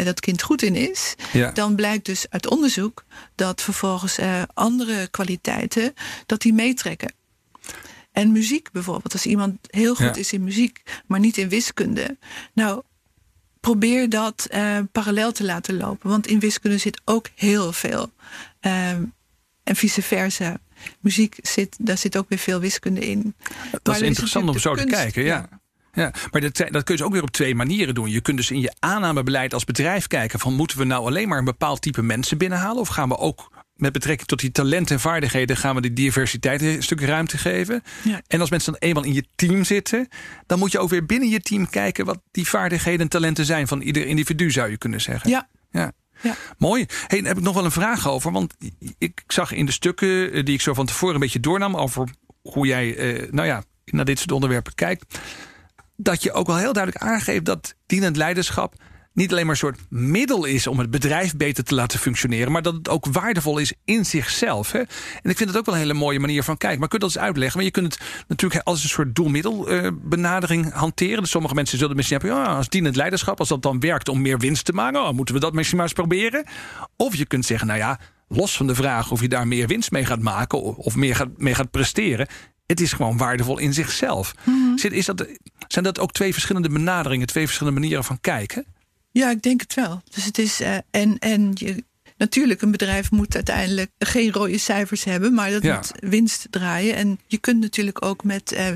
dat 0.04 0.20
kind 0.20 0.42
goed 0.42 0.62
in 0.62 0.76
is, 0.76 1.16
Ja. 1.34 1.52
dan 1.52 1.76
blijkt 1.76 2.06
dus 2.06 2.26
uit 2.30 2.48
onderzoek 2.48 3.04
dat 3.36 3.62
vervolgens 3.62 4.18
andere 4.54 5.08
kwaliteiten 5.08 5.94
dat 6.26 6.42
die 6.42 6.54
meetrekken. 6.54 7.14
En 8.12 8.32
muziek 8.32 8.72
bijvoorbeeld, 8.72 9.14
als 9.14 9.26
iemand 9.26 9.58
heel 9.70 9.96
goed 9.96 10.06
Ja. 10.06 10.16
is 10.16 10.34
in 10.34 10.44
muziek, 10.44 10.82
maar 11.06 11.20
niet 11.20 11.38
in 11.38 11.50
wiskunde. 11.50 12.18
Nou, 12.54 12.82
probeer 13.68 14.10
dat 14.10 14.48
uh, 14.52 14.78
parallel 14.92 15.32
te 15.32 15.44
laten 15.44 15.78
lopen. 15.78 16.10
Want 16.10 16.28
in 16.28 16.40
wiskunde 16.40 16.78
zit 16.78 17.02
ook 17.06 17.28
heel 17.36 17.72
veel. 17.74 18.12
Um, 18.62 19.14
en 19.64 19.76
vice 19.76 20.02
versa. 20.02 20.58
Muziek 21.00 21.38
zit, 21.42 21.76
daar 21.80 21.98
zit 21.98 22.18
ook 22.18 22.30
weer 22.30 22.38
veel 22.38 22.60
wiskunde 22.60 23.00
in. 23.00 23.36
Dat 23.72 23.84
Maar 23.84 23.96
is 23.96 24.02
er 24.02 24.08
interessant 24.08 24.50
om 24.50 24.60
zo 24.60 24.76
te 24.76 24.84
kijken. 24.84 25.24
Ja. 25.24 25.50
Ja, 25.94 26.14
maar 26.32 26.42
dat, 26.42 26.58
dat 26.58 26.70
kun 26.70 26.72
je 26.72 26.84
dus 26.84 27.02
ook 27.02 27.12
weer 27.12 27.22
op 27.22 27.32
twee 27.32 27.56
manieren 27.56 27.96
doen. 27.96 28.10
Je 28.10 28.22
kunt 28.22 28.38
dus 28.38 28.52
in 28.52 28.60
je 28.60 28.74
aannamebeleid 28.80 29.54
als 29.54 29.64
bedrijf 29.64 30.08
kijken 30.08 30.40
van 30.40 30.54
moeten 30.54 30.78
we 30.78 30.84
nou 30.84 31.06
alleen 31.06 31.28
maar 31.28 31.38
een 31.38 31.46
bepaald 31.46 31.82
type 31.82 32.02
mensen 32.02 32.38
binnenhalen 32.38 32.80
of 32.82 32.88
gaan 32.88 33.10
we 33.10 33.18
ook 33.18 33.52
met 33.78 33.92
betrekking 33.92 34.28
tot 34.28 34.40
die 34.40 34.52
talenten 34.52 34.96
en 34.96 35.02
vaardigheden 35.02 35.58
gaan 35.58 35.76
we 35.76 35.82
die 35.82 35.94
diversiteit 35.94 36.62
een 36.62 36.84
stuk 36.84 37.02
ruimte 37.02 37.38
geven. 37.38 37.84
Ja. 38.04 38.22
En 38.28 38.42
als 38.42 38.50
mensen 38.50 38.72
dan 38.72 38.82
eenmaal 38.82 39.04
in 39.04 39.14
je 39.14 39.26
team 39.36 39.64
zitten, 39.64 40.08
dan 40.46 40.60
moet 40.60 40.72
je 40.72 40.80
ook 40.80 40.90
weer 40.90 41.06
binnen 41.06 41.30
je 41.30 41.40
team 41.40 41.70
kijken 41.70 42.06
wat 42.06 42.20
die 42.32 42.48
vaardigheden 42.48 43.02
en 43.02 43.08
talenten 43.08 43.46
zijn 43.46 43.68
van 43.68 43.82
ieder 43.82 44.06
individu, 44.06 44.52
zou 44.52 44.70
je 44.70 44.78
kunnen 44.78 45.02
zeggen. 45.02 45.30
Ja. 45.30 45.50
ja. 45.72 45.92
Ja. 46.22 46.36
Mooi. 46.58 46.86
Hey, 47.08 47.20
daar 47.20 47.28
heb 47.28 47.38
ik 47.38 47.44
nog 47.44 47.54
wel 47.54 47.66
een 47.66 47.72
vraag 47.72 48.10
over. 48.10 48.32
Want 48.32 48.54
ik 48.98 49.24
zag 49.28 49.52
in 49.52 49.66
de 49.66 49.72
stukken 49.72 50.32
eh, 50.32 50.44
die 50.44 50.54
ik 50.54 50.62
zo 50.62 50.74
van 50.74 50.86
tevoren 50.86 51.16
een 51.16 51.22
beetje 51.22 51.40
doornam 51.40 51.76
over 51.76 52.10
hoe 52.42 52.68
jij, 52.68 52.96
eh, 52.96 53.32
nou 53.32 53.48
ja, 53.48 53.64
naar 53.86 54.06
dit 54.06 54.18
soort 54.18 54.32
onderwerpen 54.32 54.76
kijkt, 54.76 55.20
dat 55.96 56.24
je 56.24 56.32
ook 56.32 56.48
wel 56.48 56.58
heel 56.58 56.74
duidelijk 56.74 57.04
aangeeft 57.04 57.46
dat 57.46 57.76
dienend 57.86 58.16
leiderschap 58.16 58.76
niet 59.18 59.32
alleen 59.32 59.46
maar 59.46 59.54
een 59.54 59.60
soort 59.60 59.80
middel 59.90 60.46
is 60.46 60.68
om 60.68 60.80
het 60.80 60.90
bedrijf 60.90 61.36
beter 61.36 61.64
te 61.64 61.76
laten 61.76 62.00
functioneren, 62.00 62.52
maar 62.52 62.62
dat 62.62 62.74
het 62.74 62.90
ook 62.90 63.06
waardevol 63.06 63.58
is 63.58 63.74
in 63.86 64.06
zichzelf. 64.06 64.72
Hè? 64.72 64.80
En 65.22 65.30
ik 65.30 65.38
vind 65.38 65.50
het 65.50 65.58
ook 65.58 65.66
wel 65.66 65.76
een 65.76 65.82
hele 65.82 65.94
mooie 65.94 66.20
manier 66.20 66.44
van 66.44 66.58
kijken. 66.58 66.80
Maar 66.80 66.90
kun 66.90 67.00
je 67.00 67.06
dat 67.06 67.16
eens 67.16 67.26
uitleggen? 67.26 67.58
Maar 67.58 67.66
je 67.66 67.72
kunt 67.72 67.94
het 67.94 68.04
natuurlijk 68.28 68.64
als 68.64 68.84
een 68.84 68.90
soort 68.90 69.16
doelmiddelbenadering 69.16 70.74
hanteren. 70.74 71.22
Dus 71.22 71.30
sommige 71.30 71.54
mensen 71.54 71.78
zullen 71.78 71.96
misschien 71.96 72.18
hebben, 72.20 72.38
ja, 72.38 72.56
als 72.56 72.70
dienend 72.70 72.96
leiderschap, 72.96 73.40
als 73.40 73.50
dat 73.50 73.62
dan 73.62 73.80
werkt 73.80 74.10
om 74.10 74.22
meer 74.22 74.40
winst 74.40 74.66
te 74.66 74.74
maken, 74.74 75.02
oh, 75.02 75.12
moeten 75.12 75.36
we 75.36 75.42
dat 75.42 75.54
misschien 75.54 75.78
maar 75.78 75.86
eens 75.86 75.96
proberen. 75.96 76.46
Of 76.96 77.16
je 77.16 77.26
kunt 77.26 77.46
zeggen, 77.46 77.68
nou 77.68 77.80
ja, 77.80 78.00
los 78.28 78.58
van 78.58 78.68
de 78.68 78.76
vraag 78.76 79.12
of 79.12 79.22
je 79.22 79.28
daar 79.28 79.48
meer 79.48 79.68
winst 79.68 79.92
mee 79.92 80.06
gaat 80.06 80.22
maken 80.22 80.60
of 80.78 80.96
meer 80.96 81.16
gaat, 81.16 81.30
mee 81.38 81.56
gaat 81.56 81.72
presteren. 81.72 82.28
Het 82.66 82.82
is 82.82 82.94
gewoon 82.94 83.18
waardevol 83.18 83.58
in 83.58 83.74
zichzelf. 83.74 84.34
Zit, 84.76 84.92
is 84.92 85.06
dat, 85.06 85.28
zijn 85.68 85.86
dat 85.86 86.00
ook 86.00 86.12
twee 86.12 86.34
verschillende 86.34 86.70
benaderingen, 86.70 87.28
twee 87.28 87.46
verschillende 87.46 87.80
manieren 87.80 88.04
van 88.04 88.20
kijken? 88.22 88.66
Ja, 89.18 89.30
ik 89.30 89.42
denk 89.42 89.62
het 89.62 89.74
wel. 89.74 90.02
Dus 90.10 90.26
het 90.26 90.38
is. 90.38 90.62
Uh, 90.62 90.76
en 90.92 91.20
en 91.20 91.52
je, 91.54 91.84
natuurlijk, 92.18 92.62
een 92.62 92.72
bedrijf 92.72 93.12
moet 93.12 93.36
uiteindelijk 93.36 93.92
geen 94.00 94.32
rode 94.32 94.58
cijfers 94.58 95.04
hebben, 95.04 95.34
maar 95.34 95.52
dat 95.52 95.64
Ja. 95.64 95.76
moet 95.76 95.92
winst 96.00 96.48
draaien. 96.50 96.96
En 96.96 97.20
je 97.28 97.38
kunt 97.38 97.60
natuurlijk 97.60 98.06
ook 98.06 98.24
met 98.24 98.52
eh, 98.52 98.68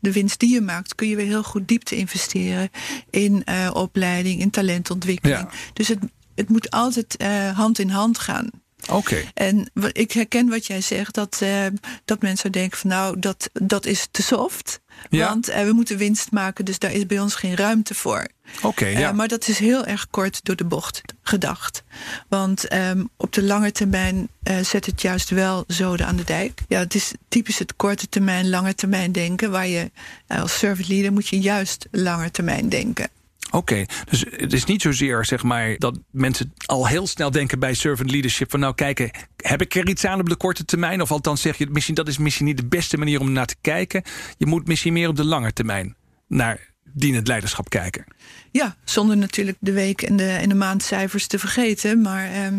de 0.00 0.12
winst 0.12 0.40
die 0.40 0.52
je 0.52 0.60
maakt, 0.60 0.94
kun 0.94 1.08
je 1.08 1.16
weer 1.16 1.26
heel 1.26 1.42
goed 1.42 1.68
diepte 1.68 1.96
investeren 1.96 2.70
in 3.10 3.44
eh, 3.44 3.70
opleiding, 3.72 4.40
in 4.40 4.50
talentontwikkeling. 4.50 5.38
Ja. 5.40 5.58
Dus 5.72 5.88
het, 5.88 5.98
het 6.34 6.48
moet 6.48 6.70
altijd 6.70 7.16
eh, 7.16 7.56
hand 7.56 7.78
in 7.78 7.88
hand 7.90 8.18
gaan. 8.18 8.50
Oké. 8.90 9.24
En 9.34 9.70
ik 9.92 10.12
herken 10.12 10.48
wat 10.48 10.66
jij 10.66 10.80
zegt, 10.80 11.14
dat, 11.14 11.38
eh, 11.42 11.66
dat 12.04 12.22
mensen 12.22 12.52
denken 12.52 12.78
van 12.78 12.90
nou, 12.90 13.18
dat, 13.18 13.50
dat 13.52 13.86
is 13.86 14.08
te 14.10 14.22
soft. 14.22 14.80
Ja. 15.10 15.28
Want 15.28 15.48
eh, 15.48 15.64
we 15.64 15.72
moeten 15.72 15.96
winst 15.96 16.30
maken, 16.30 16.64
dus 16.64 16.78
daar 16.78 16.92
is 16.92 17.06
bij 17.06 17.20
ons 17.20 17.34
geen 17.34 17.56
ruimte 17.56 17.94
voor. 17.94 18.26
Oké, 18.62 18.84
Eh, 18.84 18.98
ja. 18.98 19.12
maar 19.12 19.28
dat 19.28 19.48
is 19.48 19.58
heel 19.58 19.84
erg 19.86 20.06
kort 20.10 20.40
door 20.44 20.56
de 20.56 20.64
bocht 20.64 21.00
gedacht. 21.22 21.82
Want 22.28 22.68
ehm, 22.68 23.04
op 23.16 23.32
de 23.32 23.42
lange 23.42 23.72
termijn 23.72 24.28
zet 24.62 24.86
het 24.86 25.02
juist 25.02 25.30
wel 25.30 25.64
zoden 25.66 26.06
aan 26.06 26.16
de 26.16 26.24
dijk. 26.24 26.60
Ja, 26.68 26.78
het 26.78 26.94
is 26.94 27.12
typisch 27.28 27.58
het 27.58 27.76
korte 27.76 28.08
termijn, 28.08 28.48
lange 28.48 28.74
termijn 28.74 29.12
denken. 29.12 29.50
Waar 29.50 29.66
je 29.66 29.90
als 30.26 30.58
servant 30.58 30.88
leader 30.88 31.12
moet 31.12 31.28
je 31.28 31.40
juist 31.40 31.86
lange 31.90 32.30
termijn 32.30 32.68
denken. 32.68 33.08
Oké, 33.50 33.84
dus 34.10 34.24
het 34.30 34.52
is 34.52 34.64
niet 34.64 34.82
zozeer 34.82 35.24
zeg 35.24 35.42
maar 35.42 35.76
dat 35.78 35.98
mensen 36.10 36.52
al 36.66 36.86
heel 36.86 37.06
snel 37.06 37.30
denken 37.30 37.58
bij 37.58 37.74
servant 37.74 38.10
leadership 38.10 38.50
van 38.50 38.60
nou 38.60 38.74
kijken, 38.74 39.10
heb 39.36 39.60
ik 39.60 39.74
er 39.74 39.88
iets 39.88 40.04
aan 40.04 40.20
op 40.20 40.28
de 40.28 40.36
korte 40.36 40.64
termijn? 40.64 41.02
Of 41.02 41.10
althans 41.10 41.40
zeg 41.40 41.56
je 41.56 41.66
misschien 41.70 41.94
dat 41.94 42.08
is 42.08 42.18
misschien 42.18 42.46
niet 42.46 42.56
de 42.56 42.66
beste 42.66 42.98
manier 42.98 43.20
om 43.20 43.32
naar 43.32 43.46
te 43.46 43.56
kijken. 43.60 44.02
Je 44.36 44.46
moet 44.46 44.66
misschien 44.66 44.92
meer 44.92 45.08
op 45.08 45.16
de 45.16 45.24
lange 45.24 45.52
termijn 45.52 45.96
naar 46.26 46.74
dienend 46.94 47.26
leiderschap 47.26 47.68
kijken. 47.68 48.04
Ja, 48.52 48.76
zonder 48.84 49.16
natuurlijk 49.16 49.56
de 49.60 49.72
week 49.72 50.02
en 50.02 50.16
de, 50.16 50.28
en 50.30 50.48
de 50.48 50.54
maandcijfers 50.54 51.26
te 51.26 51.38
vergeten. 51.38 52.00
Maar 52.00 52.30
ehm, 52.32 52.54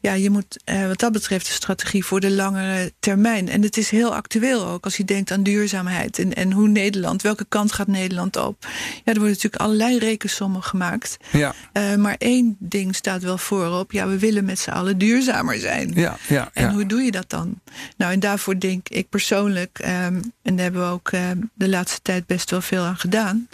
ja, 0.00 0.12
je 0.12 0.30
moet 0.30 0.62
eh, 0.64 0.86
wat 0.86 0.98
dat 0.98 1.12
betreft 1.12 1.46
een 1.46 1.52
strategie 1.52 2.04
voor 2.04 2.20
de 2.20 2.30
langere 2.30 2.92
termijn. 3.00 3.48
En 3.48 3.62
het 3.62 3.76
is 3.76 3.90
heel 3.90 4.14
actueel 4.14 4.66
ook 4.66 4.84
als 4.84 4.96
je 4.96 5.04
denkt 5.04 5.30
aan 5.30 5.42
duurzaamheid. 5.42 6.18
En, 6.18 6.34
en 6.34 6.52
hoe 6.52 6.68
Nederland, 6.68 7.22
welke 7.22 7.46
kant 7.48 7.72
gaat 7.72 7.86
Nederland 7.86 8.36
op? 8.36 8.56
Ja, 8.60 9.02
er 9.04 9.12
worden 9.14 9.28
natuurlijk 9.28 9.62
allerlei 9.62 9.98
rekensommen 9.98 10.62
gemaakt. 10.62 11.16
Ja, 11.32 11.54
Eh, 11.72 11.94
maar 11.94 12.14
één 12.18 12.56
ding 12.58 12.94
staat 12.94 13.22
wel 13.22 13.38
voorop. 13.38 13.92
Ja, 13.92 14.08
we 14.08 14.18
willen 14.18 14.44
met 14.44 14.58
z'n 14.58 14.70
allen 14.70 14.98
duurzamer 14.98 15.58
zijn. 15.58 15.92
ja, 15.94 16.16
ja. 16.28 16.50
En 16.52 16.64
ja. 16.64 16.72
hoe 16.72 16.86
doe 16.86 17.02
je 17.02 17.10
dat 17.10 17.30
dan? 17.30 17.60
Nou, 17.96 18.12
en 18.12 18.20
daarvoor 18.20 18.58
denk 18.58 18.88
ik 18.88 19.08
persoonlijk, 19.08 19.78
ehm, 19.78 20.20
en 20.42 20.54
daar 20.56 20.58
hebben 20.62 20.80
we 20.82 20.92
ook 20.92 21.08
ehm, 21.10 21.38
de 21.54 21.68
laatste 21.68 21.98
tijd 22.02 22.26
best 22.26 22.50
wel 22.50 22.60
veel 22.60 22.82
aan 22.82 22.96
gedaan. 22.96 23.48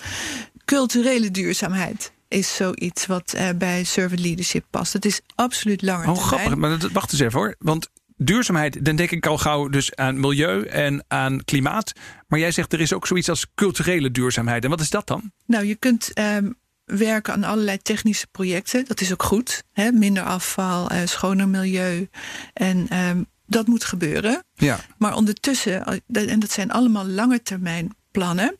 Culturele 0.64 1.30
duurzaamheid 1.30 2.12
is 2.28 2.54
zoiets 2.54 3.06
wat 3.06 3.32
eh, 3.32 3.48
bij 3.56 3.84
servant 3.84 4.20
leadership 4.20 4.64
past. 4.70 4.92
Het 4.92 5.04
is 5.04 5.20
absoluut 5.34 5.82
langer 5.82 6.08
Oh, 6.08 6.18
grappig. 6.18 6.54
Maar 6.54 6.78
dat, 6.78 6.92
wacht 6.92 7.12
eens 7.12 7.20
even 7.20 7.38
hoor. 7.38 7.54
Want 7.58 7.88
duurzaamheid, 8.16 8.84
dan 8.84 8.96
denk 8.96 9.10
ik 9.10 9.26
al 9.26 9.38
gauw 9.38 9.68
dus 9.68 9.94
aan 9.94 10.20
milieu 10.20 10.66
en 10.66 11.04
aan 11.08 11.44
klimaat. 11.44 11.92
Maar 12.28 12.38
jij 12.38 12.50
zegt 12.50 12.72
er 12.72 12.80
is 12.80 12.92
ook 12.92 13.06
zoiets 13.06 13.28
als 13.28 13.46
culturele 13.54 14.10
duurzaamheid. 14.10 14.64
En 14.64 14.70
wat 14.70 14.80
is 14.80 14.90
dat 14.90 15.06
dan? 15.06 15.32
Nou, 15.46 15.64
je 15.64 15.74
kunt 15.74 16.12
ehm, 16.12 16.50
werken 16.84 17.32
aan 17.32 17.44
allerlei 17.44 17.78
technische 17.78 18.26
projecten. 18.26 18.84
Dat 18.86 19.00
is 19.00 19.12
ook 19.12 19.22
goed. 19.22 19.62
Hè? 19.72 19.92
Minder 19.92 20.22
afval, 20.22 20.88
eh, 20.88 21.00
schoner 21.04 21.48
milieu. 21.48 22.08
En 22.52 22.88
ehm, 22.88 23.22
dat 23.46 23.66
moet 23.66 23.84
gebeuren. 23.84 24.44
Ja, 24.54 24.80
Maar 24.98 25.14
ondertussen, 25.14 26.02
en 26.12 26.38
dat 26.38 26.50
zijn 26.50 26.70
allemaal 26.70 27.06
lange 27.06 27.42
termijn 27.42 27.96
plannen. 28.10 28.58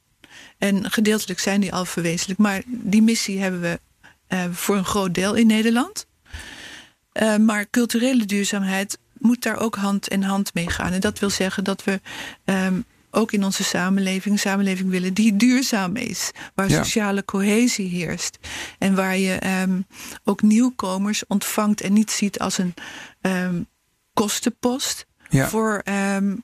En 0.58 0.90
gedeeltelijk 0.90 1.40
zijn 1.40 1.60
die 1.60 1.72
al 1.72 1.84
verwezenlijk. 1.84 2.40
Maar 2.40 2.62
die 2.66 3.02
missie 3.02 3.40
hebben 3.40 3.60
we 3.60 3.80
eh, 4.26 4.44
voor 4.52 4.76
een 4.76 4.84
groot 4.84 5.14
deel 5.14 5.34
in 5.34 5.46
Nederland. 5.46 6.06
Eh, 7.12 7.36
maar 7.36 7.70
culturele 7.70 8.24
duurzaamheid 8.24 8.98
moet 9.18 9.42
daar 9.42 9.56
ook 9.56 9.74
hand 9.76 10.08
in 10.08 10.22
hand 10.22 10.54
mee 10.54 10.70
gaan. 10.70 10.92
En 10.92 11.00
dat 11.00 11.18
wil 11.18 11.30
zeggen 11.30 11.64
dat 11.64 11.84
we 11.84 12.00
ehm, 12.44 12.80
ook 13.10 13.32
in 13.32 13.44
onze 13.44 13.64
samenleving, 13.64 14.34
een 14.34 14.40
samenleving 14.40 14.90
willen 14.90 15.14
die 15.14 15.36
duurzaam 15.36 15.96
is. 15.96 16.30
Waar 16.54 16.68
Ja. 16.70 16.82
sociale 16.82 17.24
cohesie 17.24 17.88
heerst. 17.88 18.38
En 18.78 18.94
waar 18.94 19.16
je 19.16 19.32
ehm, 19.34 19.80
ook 20.24 20.42
nieuwkomers 20.42 21.26
ontvangt 21.26 21.80
en 21.80 21.92
niet 21.92 22.10
ziet 22.10 22.38
als 22.38 22.58
een 22.58 22.74
ehm, 23.20 23.62
kostenpost 24.14 25.06
voor, 25.42 25.80
ehm, 25.84 26.36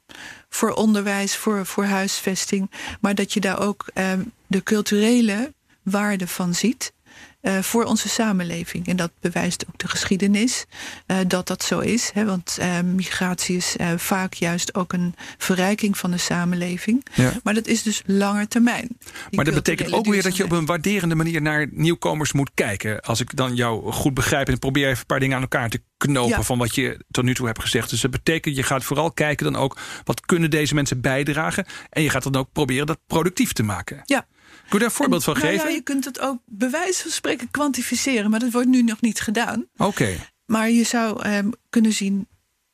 voor 0.49 0.73
onderwijs, 0.73 1.37
voor, 1.37 1.67
voor 1.67 1.85
huisvesting. 1.85 2.71
Maar 3.01 3.15
dat 3.15 3.33
je 3.33 3.41
daar 3.41 3.61
ook 3.61 3.85
ehm, 3.95 4.21
de 4.47 4.63
culturele 4.63 5.53
waarde 5.83 6.27
van 6.27 6.55
ziet. 6.55 6.93
Eh, 7.41 7.59
voor 7.59 7.85
onze 7.85 8.09
samenleving. 8.09 8.87
En 8.87 8.97
dat 8.97 9.11
bewijst 9.21 9.65
ook 9.69 9.79
de 9.79 9.89
geschiedenis 9.89 10.65
eh, 11.07 11.17
dat 11.27 11.47
dat 11.47 11.63
zo 11.63 11.79
is. 11.79 12.11
Hè, 12.15 12.25
want 12.25 12.57
eh, 12.61 12.81
migratie 12.81 13.57
is 13.57 13.77
vaak 13.97 14.35
juist 14.35 14.75
ook 14.75 14.93
een 14.93 15.15
verrijking 15.39 15.99
van 15.99 16.11
de 16.11 16.19
samenleving. 16.19 17.07
ja. 17.15 17.33
Maar 17.43 17.55
dat 17.55 17.67
is 17.67 17.83
dus 17.83 18.03
langer 18.07 18.49
termijn. 18.49 18.99
Maar 19.31 19.45
dat 19.45 19.55
betekent 19.55 19.93
ook 19.93 20.07
weer 20.07 20.23
dat 20.23 20.37
je 20.37 20.45
op 20.45 20.53
een 20.53 20.67
waarderende 20.67 21.15
manier 21.15 21.43
naar 21.43 21.67
nieuwkomers 21.71 22.33
moet 22.33 22.51
kijken. 22.55 23.01
Als 23.01 23.21
ik 23.21 23.37
dan 23.37 23.55
jou 23.55 23.93
goed 23.93 24.15
begrijp 24.15 24.49
en 24.49 24.59
probeer 24.59 24.87
even 24.87 24.99
een 25.01 25.07
paar 25.07 25.21
dingen 25.21 25.37
aan 25.37 25.43
elkaar 25.43 25.69
te 25.71 25.83
knopen 25.97 26.37
Ja. 26.37 26.43
van 26.43 26.59
wat 26.59 26.75
je 26.75 27.05
tot 27.11 27.25
nu 27.25 27.35
toe 27.35 27.47
hebt 27.47 27.61
gezegd. 27.63 27.91
Dus 27.91 28.01
dat 28.01 28.11
betekent, 28.11 28.57
je 28.57 28.63
gaat 28.63 28.85
vooral 28.85 29.13
kijken 29.13 29.53
dan 29.53 29.63
ook 29.63 29.79
wat 30.05 30.21
kunnen 30.21 30.51
deze 30.51 30.75
mensen 30.75 31.01
bijdragen. 31.01 31.67
En 31.91 32.03
je 32.03 32.11
gaat 32.11 32.23
dan 32.23 32.37
ook 32.37 32.53
proberen 32.53 32.87
dat 32.87 32.99
productief 33.07 33.53
te 33.53 33.63
maken. 33.63 34.01
Ja. 34.05 34.27
Kun 34.71 34.79
je 34.79 34.85
daar 34.85 34.95
een 34.95 35.01
voorbeeld 35.01 35.25
van 35.25 35.35
Nou 35.35 35.47
geven? 35.47 35.69
Ja, 35.69 35.75
je 35.75 35.81
kunt 35.83 36.05
het 36.05 36.21
ook 36.21 36.39
bij 36.47 36.71
wijze 36.71 37.03
van 37.03 37.11
spreken 37.11 37.51
kwantificeren. 37.51 38.31
Maar 38.31 38.41
dat 38.41 38.53
wordt 38.53 38.69
nu 38.69 38.83
nog 38.83 39.01
niet 39.01 39.21
gedaan. 39.21 39.67
Oké, 39.77 40.17
Maar 40.47 40.71
je 40.71 40.85
zou 40.85 41.23
ehm, 41.23 41.51
kunnen 41.71 41.93
zien. 41.93 42.29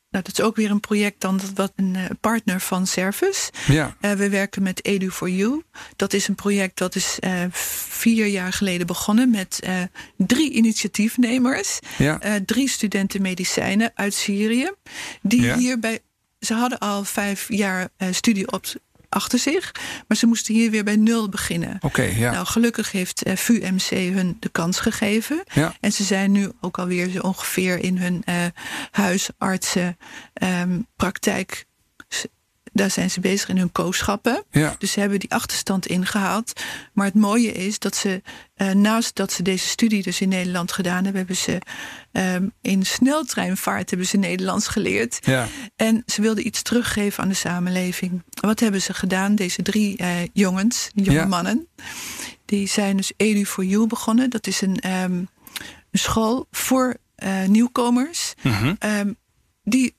Nou, 0.09 0.23
dat 0.23 0.37
is 0.39 0.45
ook 0.45 0.55
weer 0.55 0.71
een 0.71 0.79
project 0.79 1.21
dan 1.21 1.37
dat 1.37 1.51
wat 1.55 1.71
een 1.75 1.95
eh, 1.95 2.03
partner 2.21 2.61
van 2.61 2.87
Service. 2.87 3.51
ja. 3.67 3.95
Eh, 4.01 4.11
we 4.11 4.29
werken 4.29 4.63
met 4.63 4.85
Edu 4.85 5.11
for 5.11 5.29
You. 5.29 5.63
Dat 5.95 6.13
is 6.13 6.27
een 6.27 6.35
project 6.35 6.77
dat 6.77 6.95
is 6.95 7.17
eh, 7.19 7.43
vier 7.51 8.25
jaar 8.25 8.53
geleden 8.53 8.87
begonnen 8.87 9.29
met 9.29 9.59
drie 10.17 10.51
initiatiefnemers. 10.51 11.79
ja. 11.97 12.19
Drie 12.45 12.69
studenten 12.69 13.21
medicijnen 13.21 13.91
uit 13.95 14.13
Syrië. 14.13 14.71
Die 15.21 15.41
Ja. 15.41 15.57
hier 15.57 15.79
bij. 15.79 15.99
Ze 16.39 16.53
hadden 16.53 16.79
al 16.79 17.03
vijf 17.03 17.45
jaar 17.49 17.89
studie 18.11 18.51
op, 18.51 18.65
achter 19.09 19.39
zich. 19.39 19.71
Maar 20.07 20.17
ze 20.17 20.25
moesten 20.25 20.53
hier 20.53 20.71
weer 20.71 20.83
bij 20.83 20.95
nul 20.95 21.29
beginnen. 21.29 21.77
Oké, 21.81 22.01
ja. 22.01 22.31
Nou, 22.31 22.45
gelukkig 22.45 22.91
heeft 22.91 23.23
eh, 23.23 23.35
VUMC 23.35 23.89
hun 23.89 24.37
de 24.39 24.49
kans 24.49 24.79
gegeven. 24.79 25.43
ja. 25.53 25.75
En 25.79 25.91
ze 25.91 26.03
zijn 26.03 26.31
nu 26.31 26.51
ook 26.61 26.77
alweer 26.77 27.09
zo 27.09 27.19
ongeveer 27.19 27.79
in 27.79 27.97
hun 27.97 28.21
eh 28.25 28.45
huisartsen 28.91 29.97
ehm, 30.33 30.81
praktijk. 30.95 31.65
Daar 32.77 32.91
zijn 32.91 33.09
ze 33.11 33.19
bezig 33.19 33.49
in 33.49 33.57
hun 33.57 33.71
kooschappen. 33.71 34.43
Ja. 34.51 34.75
Dus 34.77 34.91
ze 34.91 34.99
hebben 34.99 35.19
die 35.19 35.31
achterstand 35.31 35.85
ingehaald. 35.87 36.61
Maar 36.93 37.05
het 37.05 37.15
mooie 37.15 37.51
is 37.51 37.79
dat 37.79 37.95
ze, 37.95 38.21
eh, 38.55 38.71
naast 38.71 39.15
dat 39.15 39.31
ze 39.31 39.43
deze 39.43 39.67
studie 39.67 40.03
dus 40.03 40.21
in 40.21 40.29
Nederland 40.29 40.71
gedaan 40.71 41.03
hebben, 41.03 41.15
hebben 41.15 41.35
ze 41.35 41.59
ehm, 42.11 42.47
in 42.61 42.85
sneltreinvaart 42.85 43.89
hebben 43.89 44.07
ze 44.07 44.17
Nederlands 44.17 44.67
geleerd. 44.67 45.19
ja. 45.25 45.47
En 45.75 46.03
ze 46.05 46.21
wilden 46.21 46.45
iets 46.47 46.61
teruggeven 46.61 47.23
aan 47.23 47.29
de 47.29 47.35
samenleving. 47.35 48.23
Wat 48.41 48.59
hebben 48.59 48.81
ze 48.81 48.93
gedaan? 48.93 49.35
Deze 49.35 49.61
drie 49.61 49.97
eh, 49.97 50.09
jongens, 50.33 50.89
jonge 50.93 51.11
Ja. 51.11 51.25
mannen, 51.25 51.67
die 52.45 52.67
zijn 52.67 52.97
dus 52.97 53.11
Edu 53.17 53.45
for 53.45 53.63
You 53.65 53.87
begonnen. 53.87 54.29
Dat 54.29 54.47
is 54.47 54.61
een, 54.61 54.79
ehm, 54.79 55.11
een 55.91 55.99
school 55.99 56.47
voor 56.51 56.95
eh, 57.15 57.43
nieuwkomers. 57.45 58.33
Mhm. 58.43 58.75
Ehm, 58.79 59.11
die 59.63 59.95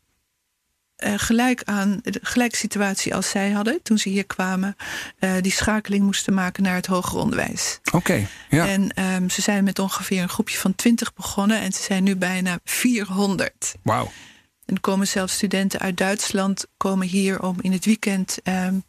uh, 1.04 1.12
gelijk 1.16 1.62
aan 1.64 1.98
de 2.02 2.18
gelijke 2.22 2.56
situatie 2.56 3.14
als 3.14 3.30
zij 3.30 3.50
hadden 3.50 3.82
toen 3.82 3.98
ze 3.98 4.08
hier 4.08 4.26
kwamen, 4.26 4.76
uh, 5.20 5.32
die 5.40 5.52
schakeling 5.52 6.04
moesten 6.04 6.34
maken 6.34 6.62
naar 6.62 6.74
het 6.74 6.86
hoger 6.86 7.18
onderwijs. 7.18 7.78
Oké. 7.92 8.26
ja. 8.48 8.66
En 8.66 9.04
um, 9.04 9.30
ze 9.30 9.42
zijn 9.42 9.64
met 9.64 9.78
ongeveer 9.78 10.22
een 10.22 10.28
groepje 10.28 10.58
van 10.58 10.74
20 10.74 11.14
begonnen 11.14 11.60
en 11.60 11.72
ze 11.72 11.82
zijn 11.82 12.04
nu 12.04 12.16
bijna 12.16 12.58
400. 12.64 13.74
Wauw. 13.82 14.10
En 14.68 14.80
komen 14.80 15.08
zelfs 15.08 15.34
studenten 15.34 15.80
uit 15.80 15.96
Duitsland 15.96 16.66
komen 16.76 17.06
hier 17.06 17.42
om 17.42 17.56
in 17.60 17.72
het 17.72 17.84
weekend 17.84 18.38
um, 18.44 18.84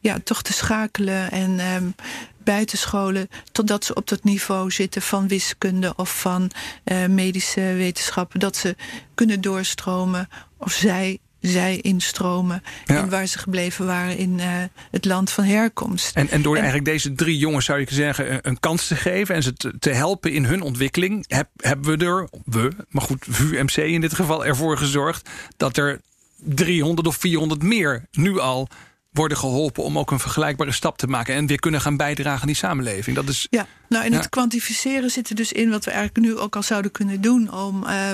ja, 0.00 0.18
toch 0.24 0.42
te 0.42 0.52
schakelen 0.52 1.30
en 1.30 1.60
um, 1.60 1.94
buitenscholen 2.44 3.28
totdat 3.52 3.84
ze 3.84 3.94
op 3.94 4.08
dat 4.08 4.24
niveau 4.24 4.70
zitten 4.70 5.02
van 5.02 5.28
wiskunde 5.28 5.92
of 5.96 6.20
van 6.20 6.50
uh, 6.84 7.06
medische 7.06 7.60
wetenschappen. 7.60 8.40
Dat 8.40 8.56
ze 8.56 8.76
kunnen 9.14 9.40
doorstromen 9.40 10.28
of 10.58 10.72
zij 10.72 11.18
zij 11.46 11.78
instromen. 11.80 12.62
Ja. 12.84 12.96
En 12.96 13.08
waar 13.08 13.26
ze 13.26 13.38
gebleven 13.38 13.86
waren 13.86 14.16
in 14.16 14.38
uh, 14.38 14.46
het 14.90 15.04
land 15.04 15.30
van 15.30 15.44
herkomst. 15.44 16.16
En, 16.16 16.30
en 16.30 16.42
door 16.42 16.54
en, 16.56 16.62
eigenlijk 16.62 16.90
deze 16.90 17.14
drie 17.14 17.38
jongens, 17.38 17.64
zou 17.64 17.80
je 17.80 17.86
zeggen, 17.88 18.38
een, 18.42 18.60
kans 18.60 18.86
te 18.86 18.96
geven 18.96 19.34
en 19.34 19.42
ze 19.42 19.52
te, 19.52 19.78
te, 19.78 19.90
helpen 19.90 20.32
in 20.32 20.44
hun 20.44 20.62
ontwikkeling, 20.62 21.24
heb, 21.28 21.48
hebben 21.56 21.98
we 21.98 22.04
er, 22.04 22.28
we, 22.44 22.70
maar 22.88 23.02
goed, 23.02 23.26
VUMC 23.28 23.76
in 23.76 24.00
dit 24.00 24.14
geval, 24.14 24.44
ervoor 24.44 24.78
gezorgd 24.78 25.30
dat 25.56 25.76
er 25.76 26.00
300 26.36 27.06
of 27.06 27.16
400 27.16 27.62
meer 27.62 28.06
nu 28.12 28.38
al 28.38 28.68
worden 29.14 29.38
geholpen 29.38 29.82
om 29.82 29.98
ook 29.98 30.10
een 30.10 30.18
vergelijkbare 30.18 30.72
stap 30.72 30.98
te 30.98 31.06
maken 31.06 31.34
en 31.34 31.46
weer 31.46 31.60
kunnen 31.60 31.80
gaan 31.80 31.96
bijdragen 31.96 32.40
aan 32.40 32.46
die 32.46 32.56
samenleving. 32.56 33.16
Dat 33.16 33.28
is, 33.28 33.46
ja, 33.50 33.66
nou 33.88 34.04
in 34.04 34.10
ja. 34.10 34.16
het 34.16 34.28
kwantificeren 34.28 35.10
zit 35.10 35.28
er 35.28 35.34
dus 35.34 35.52
in 35.52 35.70
wat 35.70 35.84
we 35.84 35.90
eigenlijk 35.90 36.26
nu 36.26 36.36
ook 36.38 36.56
al 36.56 36.62
zouden 36.62 36.90
kunnen 36.90 37.20
doen 37.20 37.52
om. 37.52 37.84
Uh, 37.84 38.10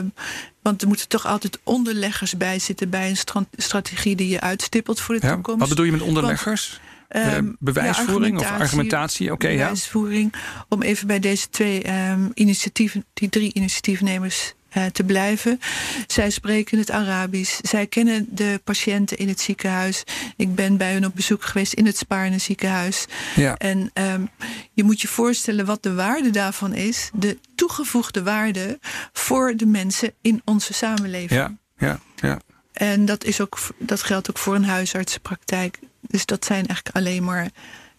want 0.62 0.82
er 0.82 0.88
moeten 0.88 1.08
toch 1.08 1.26
altijd 1.26 1.58
onderleggers 1.62 2.36
bij 2.36 2.58
zitten 2.58 2.90
bij 2.90 3.08
een 3.10 3.46
strategie 3.56 4.16
die 4.16 4.28
je 4.28 4.40
uitstippelt 4.40 5.00
voor 5.00 5.20
de 5.20 5.26
ja, 5.26 5.32
toekomst. 5.32 5.60
Wat 5.60 5.68
bedoel 5.68 5.84
je 5.84 5.92
met 5.92 6.02
onderleggers? 6.02 6.80
Want, 7.08 7.34
um, 7.34 7.56
bewijsvoering 7.58 8.40
ja, 8.40 8.54
of 8.54 8.60
argumentatie? 8.60 9.32
Oké, 9.32 9.44
okay, 9.44 9.56
bewijsvoering. 9.56 10.34
Om 10.68 10.82
even 10.82 11.06
bij 11.06 11.18
deze 11.18 11.48
twee 11.48 12.08
um, 12.10 12.30
initiatieven, 12.34 13.04
die 13.14 13.28
drie 13.28 13.54
initiatiefnemers 13.54 14.54
te 14.92 15.04
blijven. 15.04 15.60
Zij 16.06 16.30
spreken 16.30 16.78
het 16.78 16.90
Arabisch. 16.90 17.58
Zij 17.62 17.86
kennen 17.86 18.26
de 18.30 18.60
patiënten 18.64 19.16
in 19.16 19.28
het 19.28 19.40
ziekenhuis. 19.40 20.04
Ik 20.36 20.54
ben 20.54 20.76
bij 20.76 20.92
hun 20.92 21.06
op 21.06 21.14
bezoek 21.14 21.44
geweest 21.44 21.72
in 21.72 21.86
het 21.86 21.96
Spaarne 21.96 22.38
ziekenhuis. 22.38 23.04
Ja. 23.34 23.56
En 23.56 23.90
um, 23.94 24.30
je 24.72 24.84
moet 24.84 25.00
je 25.00 25.08
voorstellen 25.08 25.66
wat 25.66 25.82
de 25.82 25.94
waarde 25.94 26.30
daarvan 26.30 26.74
is. 26.74 27.10
De 27.14 27.38
toegevoegde 27.54 28.22
waarde 28.22 28.78
voor 29.12 29.56
de 29.56 29.66
mensen 29.66 30.12
in 30.20 30.42
onze 30.44 30.72
samenleving. 30.72 31.40
Ja, 31.40 31.56
ja, 31.78 32.00
ja. 32.16 32.40
En 32.72 33.04
dat, 33.04 33.24
is 33.24 33.40
ook, 33.40 33.58
dat 33.78 34.02
geldt 34.02 34.30
ook 34.30 34.38
voor 34.38 34.54
een 34.54 34.64
huisartsenpraktijk. 34.64 35.78
Dus 36.00 36.26
dat 36.26 36.44
zijn 36.44 36.66
eigenlijk 36.66 36.96
alleen 36.96 37.24
maar 37.24 37.50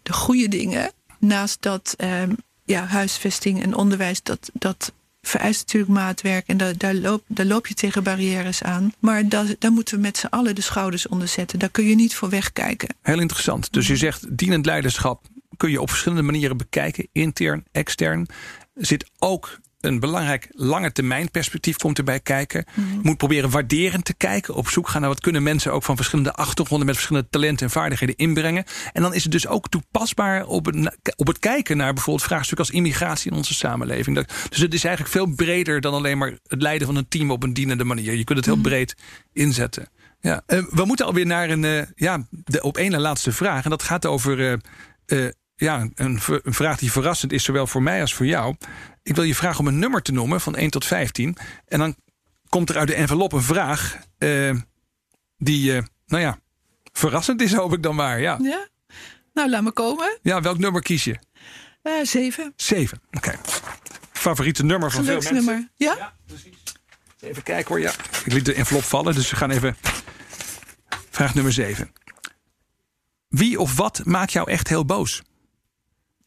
de 0.03 0.13
goede 0.13 0.47
dingen. 0.47 0.91
Naast 1.19 1.61
dat 1.61 1.95
um, 1.97 2.35
ja, 2.63 2.85
huisvesting 2.85 3.63
en 3.63 3.75
onderwijs, 3.75 4.23
dat, 4.23 4.49
dat 4.53 4.91
vereist 5.21 5.59
natuurlijk 5.59 5.91
maatwerk 5.91 6.47
en 6.47 6.57
daar, 6.57 6.77
daar, 6.77 6.95
loop, 6.95 7.23
daar 7.27 7.45
loop 7.45 7.67
je 7.67 7.73
tegen 7.73 8.03
barrières 8.03 8.63
aan. 8.63 8.93
Maar 8.99 9.29
daar, 9.29 9.55
daar 9.59 9.71
moeten 9.71 9.95
we 9.95 10.01
met 10.01 10.17
z'n 10.17 10.25
allen 10.25 10.55
de 10.55 10.61
schouders 10.61 11.07
onder 11.07 11.27
zetten. 11.27 11.59
Daar 11.59 11.69
kun 11.69 11.85
je 11.85 11.95
niet 11.95 12.15
voor 12.15 12.29
wegkijken. 12.29 12.95
Heel 13.01 13.19
interessant. 13.19 13.73
Dus 13.73 13.87
je 13.87 13.97
zegt 13.97 14.37
dienend 14.37 14.65
leiderschap 14.65 15.25
kun 15.57 15.71
je 15.71 15.81
op 15.81 15.89
verschillende 15.89 16.23
manieren 16.23 16.57
bekijken, 16.57 17.07
intern, 17.11 17.63
extern. 17.71 18.27
Zit 18.73 19.09
ook 19.19 19.59
een 19.81 20.00
belangrijk 20.00 20.47
lange 20.51 20.91
termijn 20.91 21.31
perspectief 21.31 21.77
komt 21.77 21.97
erbij 21.97 22.19
kijken. 22.19 22.65
Mm 22.75 22.83
-hmm. 22.83 22.93
Je 22.93 23.00
moet 23.03 23.17
proberen 23.17 23.50
waarderend 23.50 24.05
te 24.05 24.13
kijken. 24.13 24.53
Op 24.53 24.69
zoek 24.69 24.88
gaan 24.88 25.01
naar 25.01 25.09
wat 25.09 25.19
kunnen 25.19 25.43
mensen 25.43 25.73
ook 25.73 25.83
van 25.83 25.95
verschillende 25.95 26.33
achtergronden 26.33 26.85
met 26.85 26.95
verschillende 26.95 27.29
talenten 27.29 27.65
en 27.65 27.71
vaardigheden 27.71 28.15
inbrengen. 28.15 28.63
En 28.93 29.01
dan 29.01 29.13
is 29.13 29.23
het 29.23 29.31
dus 29.31 29.47
ook 29.47 29.69
toepasbaar 29.69 30.45
op 30.45 30.65
het, 30.65 30.97
op 31.15 31.27
het 31.27 31.39
kijken 31.39 31.77
naar 31.77 31.93
bijvoorbeeld 31.93 32.25
vraagstukken 32.27 32.65
als 32.65 32.75
immigratie 32.75 33.31
in 33.31 33.38
onze 33.38 33.53
samenleving. 33.53 34.25
Dus 34.50 34.59
het 34.59 34.73
is 34.73 34.83
eigenlijk 34.83 35.15
veel 35.15 35.33
breder 35.35 35.81
dan 35.81 35.93
alleen 35.93 36.17
maar 36.17 36.38
het 36.47 36.61
leiden 36.61 36.88
van 36.88 36.95
een 36.95 37.07
team 37.07 37.31
op 37.31 37.43
een 37.43 37.53
dienende 37.53 37.83
manier. 37.83 38.15
Je 38.15 38.23
kunt 38.23 38.38
het 38.38 38.47
heel 38.47 38.55
mm 38.55 38.61
-hmm. 38.61 38.71
breed 38.71 38.95
inzetten. 39.33 39.89
Ja, 40.19 40.43
uh, 40.47 40.63
we 40.69 40.85
moeten 40.85 41.05
alweer 41.05 41.25
naar 41.25 41.50
een, 41.50 41.63
uh, 41.63 41.81
ja, 41.95 42.27
de 42.29 42.61
op 42.61 42.77
één 42.77 42.91
na 42.91 43.00
laatste 43.00 43.31
vraag. 43.31 43.63
En 43.63 43.69
dat 43.69 43.83
gaat 43.83 44.05
over 44.05 44.59
uh, 45.05 45.29
ja, 45.55 45.81
een, 45.96 46.20
een, 46.25 46.53
vraag 46.53 46.77
die 46.77 46.91
verrassend 46.91 47.31
is, 47.31 47.44
zowel 47.44 47.67
voor 47.67 47.83
mij 47.83 48.01
als 48.01 48.13
voor 48.13 48.25
jou. 48.25 48.55
Ik 49.03 49.16
wil 49.16 49.24
je 49.24 49.35
vragen 49.35 49.59
om 49.59 49.68
een 49.68 49.79
nummer 49.79 50.01
te 50.01 50.11
noemen 50.11 50.42
van 50.42 50.55
1 50.55 50.70
tot 50.70 50.85
15. 50.85 51.37
En 51.68 51.79
dan 51.79 51.96
komt 52.50 52.70
er 52.70 52.77
uit 52.77 52.87
de 52.87 52.94
envelop 52.94 53.33
een 53.33 53.42
vraag 53.42 53.98
uh, 54.18 54.55
die, 55.37 55.72
uh, 55.72 55.81
nou 56.05 56.24
ja, 56.24 56.40
verrassend 56.92 57.42
is, 57.42 57.53
hoop 57.53 57.74
ik 57.74 57.83
dan 57.83 57.96
maar. 57.96 58.20
Ja. 58.20 58.37
ja? 58.42 58.68
Nou, 59.33 59.50
laat 59.50 59.64
me 59.64 59.72
komen. 59.72 60.20
Ja, 60.22 60.42
welk 60.42 60.57
nummer 60.57 60.81
kies 60.81 61.03
je? 61.03 61.18
Uh, 61.83 61.94
zeven. 62.03 62.53
Zeven, 62.55 63.01
oké. 63.11 63.18
Okay. 63.18 63.40
Favoriete 64.11 64.64
nummer 64.64 64.92
van 64.92 65.03
veel 65.03 65.14
mensen? 65.14 65.33
nummer, 65.33 65.70
ja? 65.75 65.96
ja? 65.98 66.14
precies. 66.25 66.64
Even 67.20 67.44
kijken 67.44 67.68
hoor, 67.68 67.79
ja. 67.79 67.92
Ik 68.25 68.33
liet 68.33 68.46
de 68.46 68.53
envelop 68.53 68.83
vallen, 68.83 69.16
dus 69.16 69.29
we 69.29 69.35
gaan 69.35 69.51
even... 69.51 69.75
Vraag 71.09 71.33
nummer 71.33 71.53
zeven. 71.53 71.92
Wie 73.27 73.59
of 73.59 73.75
wat 73.75 74.01
maakt 74.05 74.31
jou 74.31 74.51
echt 74.51 74.68
heel 74.68 74.85
boos? 74.85 75.22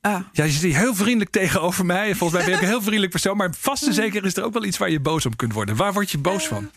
Ah. 0.04 0.20
Ja, 0.32 0.44
je 0.44 0.50
zit 0.50 0.74
heel 0.74 0.94
vriendelijk 0.94 1.30
tegenover 1.30 1.84
mij. 1.84 2.14
Volgens 2.14 2.32
mij 2.32 2.48
ben 2.48 2.54
ik 2.54 2.62
een 2.62 2.68
heel 2.68 2.82
vriendelijk 2.82 3.10
persoon. 3.10 3.36
Maar 3.36 3.50
vast 3.58 3.86
en 3.86 3.94
zeker 3.94 4.24
is 4.24 4.36
er 4.36 4.44
ook 4.44 4.52
wel 4.52 4.64
iets 4.64 4.78
waar 4.78 4.90
je 4.90 5.00
boos 5.00 5.26
om 5.26 5.36
kunt 5.36 5.52
worden. 5.52 5.76
Waar 5.76 5.92
word 5.92 6.10
je 6.10 6.18
boos 6.18 6.42
uh, 6.42 6.48
van? 6.48 6.70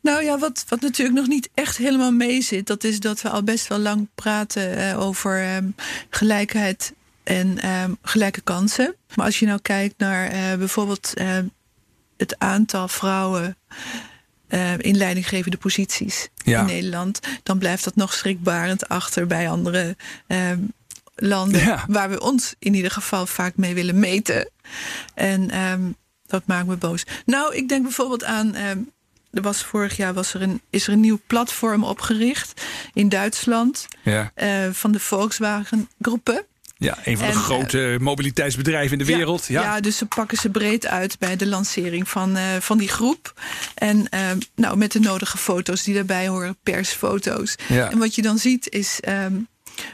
Nou 0.00 0.24
ja, 0.24 0.38
wat, 0.38 0.64
wat 0.68 0.80
natuurlijk 0.80 1.18
nog 1.18 1.26
niet 1.26 1.48
echt 1.54 1.76
helemaal 1.76 2.12
mee 2.12 2.42
zit... 2.42 2.66
dat 2.66 2.84
is 2.84 3.00
dat 3.00 3.22
we 3.22 3.30
al 3.30 3.42
best 3.42 3.66
wel 3.66 3.78
lang 3.78 4.08
praten 4.14 4.78
uh, 4.78 5.00
over 5.00 5.56
um, 5.56 5.74
gelijkheid 6.10 6.92
en 7.22 7.70
um, 7.70 7.96
gelijke 8.02 8.40
kansen. 8.40 8.94
Maar 9.14 9.26
als 9.26 9.38
je 9.38 9.46
nou 9.46 9.60
kijkt 9.62 9.94
naar 9.98 10.32
uh, 10.32 10.54
bijvoorbeeld 10.58 11.14
het 12.16 12.38
aantal 12.38 12.88
vrouwen... 12.88 13.56
in 14.78 14.96
leidinggevende 14.96 15.56
posities 15.56 16.28
ja. 16.44 16.60
in 16.60 16.66
Nederland... 16.66 17.20
dan 17.42 17.58
blijft 17.58 17.84
dat 17.84 17.96
nog 17.96 18.14
schrikbarend 18.14 18.88
achter 18.88 19.26
bij 19.26 19.50
andere 19.50 19.96
landen 21.16 21.60
ja. 21.60 21.84
waar 21.88 22.10
we 22.10 22.20
ons 22.20 22.54
in 22.58 22.74
ieder 22.74 22.90
geval 22.90 23.26
vaak 23.26 23.56
mee 23.56 23.74
willen 23.74 23.98
meten. 23.98 24.50
En 25.14 25.60
um, 25.60 25.96
dat 26.26 26.42
maakt 26.46 26.66
me 26.66 26.76
boos. 26.76 27.04
Nou, 27.24 27.54
ik 27.54 27.68
denk 27.68 27.82
bijvoorbeeld 27.82 28.24
aan. 28.24 28.56
Um, 28.56 28.94
er 29.32 29.42
was 29.42 29.62
vorig 29.62 29.96
jaar 29.96 30.14
was 30.14 30.34
er 30.34 30.42
een, 30.42 30.60
is 30.70 30.86
er 30.86 30.92
een 30.92 31.00
nieuw 31.00 31.20
platform 31.26 31.84
opgericht 31.84 32.62
in 32.94 33.08
Duitsland 33.08 33.88
ja. 34.02 34.32
uh, 34.36 34.72
van 34.72 34.92
de 34.92 35.00
Volkswagen 35.00 35.88
groepen. 36.00 36.46
Ja, 36.78 36.98
een 37.04 37.18
van 37.18 37.26
de 37.26 37.32
en, 37.32 37.38
grote 37.38 37.78
uh, 37.78 37.98
mobiliteitsbedrijven 37.98 38.98
in 38.98 39.04
de 39.04 39.10
ja, 39.10 39.16
wereld. 39.16 39.46
Ja. 39.46 39.62
ja, 39.62 39.80
dus 39.80 39.96
ze 39.96 40.06
pakken 40.06 40.38
ze 40.38 40.50
breed 40.50 40.86
uit 40.86 41.18
bij 41.18 41.36
de 41.36 41.46
lancering 41.46 42.08
van, 42.08 42.36
uh, 42.36 42.42
van 42.60 42.78
die 42.78 42.88
groep. 42.88 43.40
En 43.74 44.06
uh, 44.14 44.20
nou, 44.54 44.76
met 44.76 44.92
de 44.92 45.00
nodige 45.00 45.38
foto's 45.38 45.82
die 45.82 45.94
daarbij 45.94 46.28
horen, 46.28 46.56
persfoto's. 46.62 47.54
Ja. 47.68 47.90
En 47.90 47.98
wat 47.98 48.14
je 48.14 48.22
dan 48.22 48.38
ziet 48.38 48.70
is 48.70 49.00
um, 49.08 49.48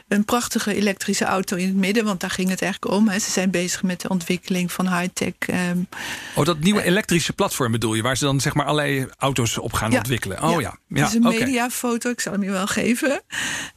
een 0.07 0.25
prachtige 0.25 0.75
elektrische 0.75 1.25
auto 1.25 1.55
in 1.55 1.67
het 1.67 1.75
midden, 1.75 2.05
want 2.05 2.19
daar 2.19 2.29
ging 2.29 2.49
het 2.49 2.61
eigenlijk 2.61 2.93
om. 2.93 3.07
Hè. 3.07 3.19
Ze 3.19 3.31
zijn 3.31 3.51
bezig 3.51 3.83
met 3.83 4.01
de 4.01 4.09
ontwikkeling 4.09 4.71
van 4.71 4.97
high-tech. 4.97 5.33
Um, 5.69 5.87
oh, 6.35 6.45
dat 6.45 6.59
nieuwe 6.59 6.83
elektrische 6.83 7.33
platform 7.33 7.71
bedoel 7.71 7.93
je, 7.93 8.01
waar 8.01 8.17
ze 8.17 8.25
dan 8.25 8.41
zeg 8.41 8.53
maar 8.53 8.65
allerlei 8.65 9.07
auto's 9.17 9.57
op 9.57 9.73
gaan 9.73 9.91
ja, 9.91 9.97
ontwikkelen. 9.97 10.43
Oh 10.43 10.51
ja, 10.51 10.59
ja. 10.59 10.77
ja 10.87 11.13
een 11.13 11.25
okay. 11.25 11.39
mediafoto, 11.39 12.09
ik 12.09 12.21
zal 12.21 12.31
hem 12.31 12.43
je 12.43 12.51
wel 12.51 12.67
geven. 12.67 13.21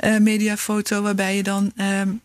Uh, 0.05 0.19
mediafoto 0.19 1.03
waarbij 1.03 1.37
je 1.37 1.43
dan. 1.43 1.73
Um, 1.77 2.25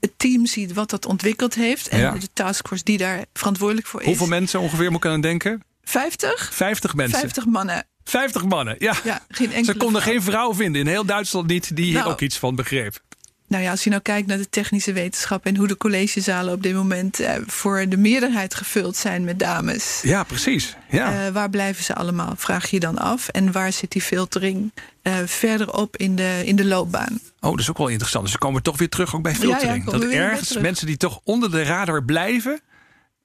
het 0.00 0.12
team 0.16 0.46
ziet 0.46 0.72
wat 0.72 0.90
dat 0.90 1.06
ontwikkeld 1.06 1.54
heeft. 1.54 1.88
En 1.88 1.98
ja. 1.98 2.10
de 2.10 2.32
taskforce 2.32 2.84
die 2.84 2.98
daar 2.98 3.24
verantwoordelijk 3.32 3.86
voor 3.86 4.00
is. 4.00 4.06
Hoeveel 4.06 4.26
mensen 4.26 4.60
ongeveer 4.60 4.90
moet 4.90 5.04
ik 5.04 5.10
aan 5.10 5.20
denken? 5.20 5.62
50? 5.82 6.54
50 6.54 6.94
mensen. 6.94 7.18
50 7.18 7.46
mannen. 7.46 7.86
50 8.04 8.44
mannen, 8.44 8.76
ja. 8.78 8.94
ja 9.04 9.20
geen 9.28 9.52
enkele 9.52 9.72
Ze 9.72 9.76
konden 9.76 10.02
vrouw. 10.02 10.12
geen 10.12 10.22
vrouw 10.22 10.54
vinden 10.54 10.80
in 10.80 10.86
heel 10.86 11.04
Duitsland 11.04 11.46
niet 11.46 11.76
die 11.76 11.84
hier 11.84 11.94
Nou. 11.94 12.10
ook 12.10 12.20
iets 12.20 12.38
van 12.38 12.54
begreep. 12.54 13.00
Nou 13.48 13.64
ja, 13.64 13.70
als 13.70 13.84
je 13.84 13.90
nou 13.90 14.02
kijkt 14.02 14.26
naar 14.28 14.36
de 14.36 14.48
technische 14.48 14.92
wetenschap 14.92 15.46
en 15.46 15.56
hoe 15.56 15.66
de 15.66 15.76
collegezalen 15.76 16.54
op 16.54 16.62
dit 16.62 16.74
moment 16.74 17.20
eh, 17.20 17.34
voor 17.46 17.88
de 17.88 17.96
meerderheid 17.96 18.54
gevuld 18.54 18.96
zijn 18.96 19.24
met 19.24 19.38
dames. 19.38 20.00
Ja, 20.02 20.22
precies. 20.24 20.76
Ja. 20.90 21.26
Uh, 21.26 21.32
waar 21.32 21.50
blijven 21.50 21.84
ze 21.84 21.94
allemaal? 21.94 22.34
Vraag 22.36 22.70
je 22.70 22.80
dan 22.80 22.98
af. 22.98 23.28
En 23.28 23.52
waar 23.52 23.72
zit 23.72 23.90
die 23.92 24.02
filtering 24.02 24.72
uh, 25.02 25.14
verderop 25.24 25.96
in 25.96 26.16
de, 26.16 26.42
in 26.44 26.56
de 26.56 26.64
loopbaan? 26.64 27.20
Oh, 27.40 27.50
dat 27.50 27.60
is 27.60 27.70
ook 27.70 27.78
wel 27.78 27.88
interessant. 27.88 28.24
Dus 28.24 28.32
we 28.32 28.38
komen 28.38 28.62
toch 28.62 28.78
weer 28.78 28.88
terug 28.88 29.14
ook 29.14 29.22
bij 29.22 29.34
filtering. 29.34 29.84
Ja, 29.84 29.92
ja, 29.92 29.98
dat 29.98 30.10
ergens 30.10 30.58
mensen 30.58 30.86
die 30.86 30.96
toch 30.96 31.20
onder 31.24 31.50
de 31.50 31.62
radar 31.62 32.04
blijven, 32.04 32.60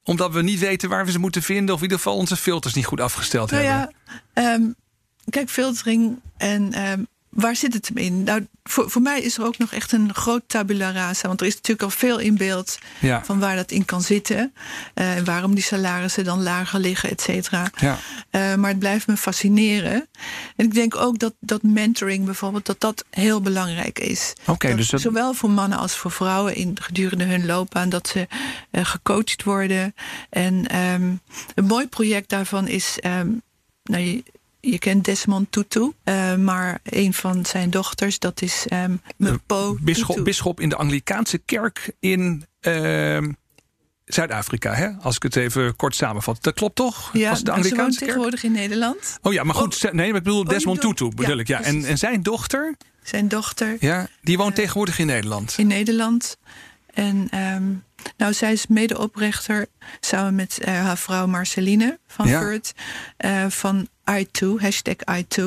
omdat 0.08 0.32
we 0.32 0.42
niet 0.42 0.58
weten 0.58 0.88
waar 0.88 1.04
we 1.04 1.10
ze 1.10 1.18
moeten 1.18 1.42
vinden, 1.42 1.74
of 1.74 1.76
in 1.76 1.82
ieder 1.82 1.98
geval 1.98 2.16
onze 2.16 2.36
filters 2.36 2.74
niet 2.74 2.86
goed 2.86 3.00
afgesteld 3.00 3.50
nou 3.50 3.64
hebben. 3.64 3.94
Ja, 4.34 4.54
um, 4.54 4.74
kijk, 5.28 5.48
filtering 5.48 6.20
en 6.36 6.90
um, 6.90 7.06
waar 7.40 7.56
zit 7.56 7.74
het 7.74 7.88
hem 7.88 7.96
in? 7.96 8.22
Nou, 8.22 8.46
voor, 8.64 8.90
voor 8.90 9.02
mij 9.02 9.20
is 9.22 9.36
er 9.38 9.44
ook 9.44 9.58
nog 9.58 9.72
echt 9.72 9.92
een 9.92 10.14
groot 10.14 10.42
tabula 10.46 10.90
rasa. 10.90 11.28
Want 11.28 11.40
er 11.40 11.46
is 11.46 11.54
natuurlijk 11.54 11.82
al 11.82 11.90
veel 11.90 12.18
in 12.18 12.36
beeld 12.36 12.78
Ja. 13.00 13.24
van 13.24 13.38
waar 13.38 13.56
dat 13.56 13.70
in 13.70 13.84
kan 13.84 14.02
zitten. 14.02 14.52
eh, 14.94 15.16
En 15.16 15.24
waarom 15.24 15.54
die 15.54 15.64
salarissen 15.64 16.24
dan 16.24 16.42
lager 16.42 16.80
liggen, 16.80 17.10
et 17.10 17.20
cetera. 17.20 17.70
Ja. 17.76 17.98
Eh, 18.30 18.54
maar 18.54 18.70
het 18.70 18.78
blijft 18.78 19.06
me 19.06 19.16
fascineren. 19.16 20.08
En 20.56 20.64
ik 20.66 20.74
denk 20.74 20.96
ook 20.96 21.18
dat, 21.18 21.34
dat 21.40 21.62
mentoring 21.62 22.24
bijvoorbeeld, 22.24 22.66
dat 22.66 22.80
dat 22.80 23.04
heel 23.10 23.40
belangrijk 23.40 23.98
is. 23.98 24.32
Oké, 24.46 24.74
dus 24.74 24.88
dat- 24.88 25.00
Zowel 25.00 25.34
voor 25.34 25.50
mannen 25.50 25.78
als 25.78 25.96
voor 25.96 26.10
vrouwen 26.12 26.54
in, 26.54 26.76
gedurende 26.80 27.24
hun 27.24 27.46
loopbaan, 27.46 27.88
dat 27.88 28.08
ze 28.08 28.26
eh, 28.70 28.84
gecoacht 28.84 29.42
worden. 29.44 29.94
En 30.30 30.66
ehm, 30.66 31.12
een 31.54 31.64
mooi 31.64 31.86
project 31.88 32.28
daarvan 32.28 32.68
is, 32.68 32.98
nou, 33.82 34.22
je, 34.70 34.78
kent 34.78 35.04
Desmond 35.04 35.52
Tutu, 35.52 35.92
eh, 36.04 36.34
maar 36.34 36.78
een 36.82 37.14
van 37.14 37.46
zijn 37.46 37.70
dochters, 37.70 38.18
dat 38.18 38.42
is 38.42 38.66
ehm 38.68 38.96
Mpo 39.16 39.76
Bisschop, 39.80 40.24
bisschop 40.24 40.60
in 40.60 40.68
de 40.68 40.76
Anglikaanse 40.76 41.38
kerk 41.38 41.90
in 42.00 42.44
ehm, 42.60 43.32
Zuid-Afrika, 44.04 44.74
hè? 44.74 44.88
als 45.00 45.16
ik 45.16 45.22
het 45.22 45.36
even 45.36 45.76
kort 45.76 45.94
samenvat. 45.94 46.38
Dat 46.42 46.54
klopt 46.54 46.74
toch? 46.74 47.10
Ja, 47.12 47.30
Was 47.30 47.38
de 47.38 47.44
nou, 47.44 47.44
ze 47.44 47.44
woont 47.44 47.50
Anglikaanse 47.70 47.98
tegenwoordig 47.98 48.42
in 48.42 48.52
Nederland. 48.52 49.18
Oh 49.22 49.32
ja, 49.32 49.42
maar 49.44 49.54
goed. 49.54 49.74
ze- 49.74 49.90
Nee, 49.92 50.08
maar 50.08 50.16
ik 50.18 50.22
bedoel 50.22 50.42
je 50.42 50.48
Desmond 50.48 50.80
Tutu 50.80 51.08
bedoel 51.08 51.34
ja, 51.34 51.40
ik. 51.40 51.46
Ja. 51.48 51.62
En, 51.62 51.84
en 51.84 51.98
zijn 51.98 52.22
dochter, 52.22 52.76
Zijn 53.02 53.28
dochter 53.28 53.76
ja, 53.80 54.08
die 54.22 54.36
woont 54.36 54.54
tegenwoordig 54.54 54.98
in 54.98 55.06
Nederland. 55.06 55.54
in 55.58 55.66
Nederland. 55.66 56.36
En 56.94 57.26
ehm, 57.30 57.62
nou, 58.16 58.32
zij 58.32 58.52
is 58.52 58.66
medeoprichter 58.66 59.66
samen 60.00 60.34
met 60.34 60.58
eh, 60.58 60.74
haar 60.74 60.98
vrouw 60.98 61.26
Marceline 61.26 61.98
van 62.06 62.28
Ja. 62.28 62.58
Eh, 63.16 63.46
van 63.48 63.88
I2, 64.10 64.46
hashtag 64.58 64.96
I2. 65.10 65.42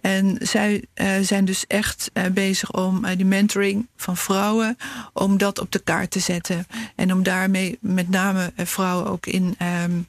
En 0.00 0.38
zij 0.40 0.84
eh, 0.94 1.18
zijn 1.20 1.44
dus 1.44 1.66
echt 1.66 2.10
bezig 2.32 2.72
om 2.72 3.06
die 3.16 3.26
mentoring 3.26 3.88
van 3.96 4.16
vrouwen, 4.16 4.76
om 5.12 5.38
dat 5.38 5.58
op 5.58 5.72
de 5.72 5.78
kaart 5.78 6.10
te 6.10 6.20
zetten. 6.20 6.66
En 6.96 7.12
om 7.12 7.22
daarmee 7.22 7.78
met 7.80 8.08
name 8.08 8.52
vrouwen 8.56 9.06
ook 9.06 9.26
in, 9.26 9.54
ehm, 9.58 10.00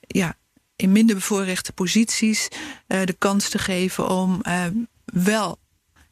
ja, 0.00 0.34
in 0.76 0.92
minder 0.92 1.14
bevoorrechte 1.14 1.72
posities 1.72 2.48
de 2.86 3.14
kans 3.18 3.48
te 3.48 3.58
geven 3.58 4.08
om 4.08 4.40
ehm, 4.42 4.74
wel 5.04 5.58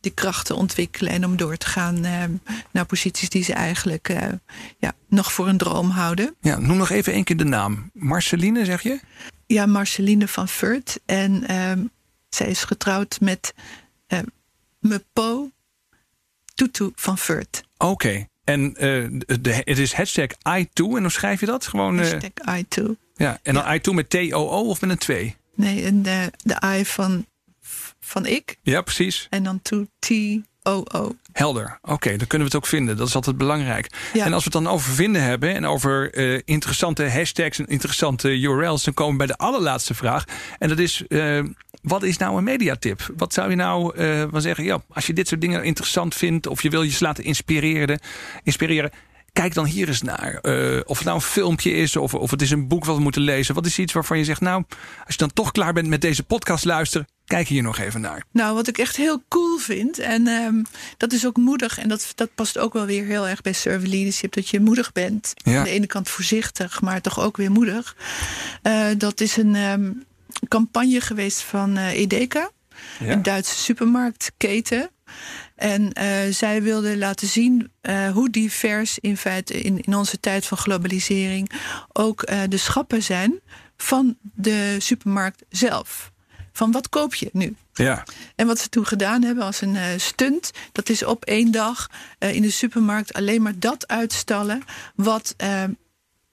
die 0.00 0.12
krachten 0.12 0.56
ontwikkelen 0.56 1.12
en 1.12 1.24
om 1.24 1.36
door 1.36 1.56
te 1.56 1.66
gaan 1.66 2.04
eh, 2.04 2.24
naar 2.70 2.86
posities 2.86 3.28
die 3.28 3.42
ze 3.42 3.52
eigenlijk 3.52 4.08
eh, 4.08 4.28
ja, 4.78 4.92
nog 5.08 5.32
voor 5.32 5.48
een 5.48 5.58
droom 5.58 5.90
houden. 5.90 6.34
Ja, 6.40 6.58
noem 6.58 6.76
nog 6.76 6.90
even 6.90 7.12
één 7.12 7.24
keer 7.24 7.36
de 7.36 7.44
naam. 7.44 7.90
Marceline, 7.92 8.64
zeg 8.64 8.82
je? 8.82 9.00
Ja, 9.46 9.66
Marceline 9.66 10.28
van 10.28 10.48
Furt. 10.48 11.00
En 11.06 11.46
ehm, 11.46 11.84
zij 12.28 12.46
is 12.46 12.64
getrouwd 12.64 13.20
met 13.20 13.54
eh 14.06 14.18
Mepo 14.78 15.50
Tutu 16.54 16.90
van 16.94 17.18
Furt. 17.18 17.62
Oké. 17.76 18.26
En 18.44 18.76
eh, 18.76 19.06
de, 19.40 19.62
het 19.64 19.78
is 19.78 19.92
hashtag 19.92 20.26
I2. 20.32 20.72
En 20.74 21.00
hoe 21.00 21.10
schrijf 21.10 21.40
je 21.40 21.46
dat? 21.46 21.66
Gewoon, 21.66 21.98
Hashtag 21.98 22.30
I2. 22.48 22.82
ja. 23.14 23.38
En 23.42 23.54
dan 23.54 23.78
I2 23.78 23.94
met 23.94 24.10
T-O-O 24.10 24.68
of 24.68 24.80
met 24.80 24.90
een 24.90 24.98
2? 24.98 25.36
Nee, 25.54 25.84
en 25.84 26.02
de, 26.02 26.32
de 26.42 26.78
I 26.78 26.84
van, 26.84 27.26
van 28.00 28.26
ik 28.26 28.56
Ja, 28.62 28.82
precies. 28.82 29.26
en 29.30 29.42
dan 29.42 29.62
to 29.62 29.86
T-O-O. 29.98 31.12
Helder. 31.32 31.78
Oké, 31.82 32.08
dan 32.08 32.26
kunnen 32.26 32.48
we 32.48 32.54
het 32.54 32.54
ook 32.54 32.66
vinden. 32.66 32.96
Dat 32.96 33.08
is 33.08 33.14
altijd 33.14 33.36
belangrijk. 33.38 33.90
Ja. 34.12 34.24
En 34.24 34.32
als 34.32 34.44
we 34.44 34.50
het 34.52 34.64
dan 34.64 34.72
over 34.72 34.92
vinden 34.92 35.22
hebben 35.22 35.54
en 35.54 35.64
over 35.66 36.12
eh, 36.14 36.40
interessante 36.44 37.08
hashtags 37.10 37.58
en 37.58 37.66
interessante 37.66 38.28
URL's, 38.28 38.84
dan 38.84 38.94
komen 38.94 39.12
we 39.12 39.18
bij 39.18 39.26
de 39.26 39.36
allerlaatste 39.36 39.94
vraag. 39.94 40.24
En 40.58 40.68
dat 40.68 40.78
is: 40.78 41.06
eh, 41.06 41.44
wat 41.82 42.02
is 42.02 42.16
nou 42.16 42.36
een 42.38 42.44
mediatip? 42.44 43.10
Wat 43.16 43.32
zou 43.32 43.50
je 43.50 43.56
nou 43.56 43.92
wel 44.30 44.40
zeggen? 44.40 44.64
Ja, 44.64 44.82
als 44.88 45.06
je 45.06 45.12
dit 45.12 45.28
soort 45.28 45.40
dingen 45.40 45.64
interessant 45.64 46.14
vindt 46.14 46.46
of 46.46 46.62
je 46.62 46.70
wil 46.70 46.82
je 46.82 46.96
laten 46.98 47.24
inspireren, 47.24 48.00
inspireren. 48.42 48.90
Kijk 49.32 49.54
dan 49.54 49.64
hier 49.64 49.88
eens 49.88 50.02
naar. 50.02 50.38
Of 50.84 50.96
het 50.96 51.06
nou 51.06 51.16
een 51.16 51.20
filmpje 51.22 51.72
is 51.72 51.96
of, 51.96 52.14
of 52.14 52.30
het 52.30 52.42
is 52.42 52.50
een 52.50 52.68
boek 52.68 52.84
wat 52.84 52.96
we 52.96 53.02
moeten 53.02 53.22
lezen. 53.22 53.54
Wat 53.54 53.66
is 53.66 53.78
iets 53.78 53.92
waarvan 53.92 54.18
je 54.18 54.24
zegt, 54.24 54.40
nou, 54.40 54.64
als 55.04 55.14
je 55.14 55.16
dan 55.16 55.32
toch 55.32 55.52
klaar 55.52 55.72
bent 55.72 55.88
met 55.88 56.00
deze 56.00 56.22
podcast 56.22 56.64
luisteren, 56.64 57.06
kijk 57.30 57.48
hier 57.48 57.62
nog 57.62 57.78
even 57.78 58.00
naar. 58.00 58.24
Nou, 58.30 58.54
wat 58.54 58.68
ik 58.68 58.78
echt 58.78 58.96
heel 58.96 59.22
cool 59.28 59.58
vind, 59.58 59.98
en 59.98 60.26
ehm, 60.26 60.62
dat 60.96 61.12
is 61.12 61.26
ook 61.26 61.36
moedig, 61.36 61.78
en 61.78 61.88
dat, 61.88 62.12
dat 62.14 62.34
past 62.34 62.58
ook 62.58 62.72
wel 62.72 62.86
weer 62.86 63.04
heel 63.04 63.28
erg 63.28 63.40
bij 63.40 63.52
servant 63.52 63.88
leadership, 63.88 64.32
dat 64.32 64.48
je 64.48 64.60
moedig 64.60 64.92
bent. 64.92 65.32
Ja. 65.34 65.58
Aan 65.58 65.64
de 65.64 65.70
ene 65.70 65.86
kant 65.86 66.08
voorzichtig, 66.08 66.80
maar 66.80 67.00
toch 67.00 67.20
ook 67.20 67.36
weer 67.36 67.50
moedig. 67.50 67.96
Eh, 68.62 68.86
dat 68.96 69.20
is 69.20 69.36
een 69.36 69.54
ehm, 69.54 69.90
campagne 70.48 71.00
geweest 71.00 71.42
van 71.42 71.76
eh 71.76 71.98
Edeka, 71.98 72.50
Ja? 72.98 73.12
een 73.12 73.22
Duitse 73.22 73.58
supermarktketen. 73.58 74.90
En 75.56 75.92
eh, 75.92 76.06
zij 76.30 76.62
wilden 76.62 76.98
laten 76.98 77.28
zien 77.28 77.70
hoe 78.12 78.30
divers 78.30 78.98
in 78.98 79.16
feite 79.16 79.60
in, 79.60 79.80
in 79.80 79.94
onze 79.94 80.20
tijd 80.20 80.46
van 80.46 80.58
globalisering 80.58 81.50
ook 81.92 82.26
de 82.48 82.56
schappen 82.56 83.02
zijn 83.02 83.40
van 83.76 84.16
de 84.20 84.76
supermarkt 84.78 85.44
zelf. 85.48 86.12
Van 86.52 86.72
wat 86.72 86.88
koop 86.88 87.14
je 87.14 87.30
nu? 87.32 87.54
Ja. 87.74 88.04
En 88.34 88.46
wat 88.46 88.58
ze 88.58 88.68
toen 88.68 88.86
gedaan 88.86 89.22
hebben 89.22 89.44
als 89.44 89.60
een 89.60 89.76
eh, 89.76 89.84
stunt, 89.96 90.50
dat 90.72 90.88
is 90.88 91.04
op 91.04 91.24
één 91.24 91.50
dag 91.50 91.88
eh, 92.18 92.34
in 92.34 92.42
de 92.42 92.50
supermarkt 92.50 93.12
alleen 93.12 93.42
maar 93.42 93.58
dat 93.58 93.88
uitstallen 93.88 94.62
wat 94.94 95.34
eh, 95.36 95.64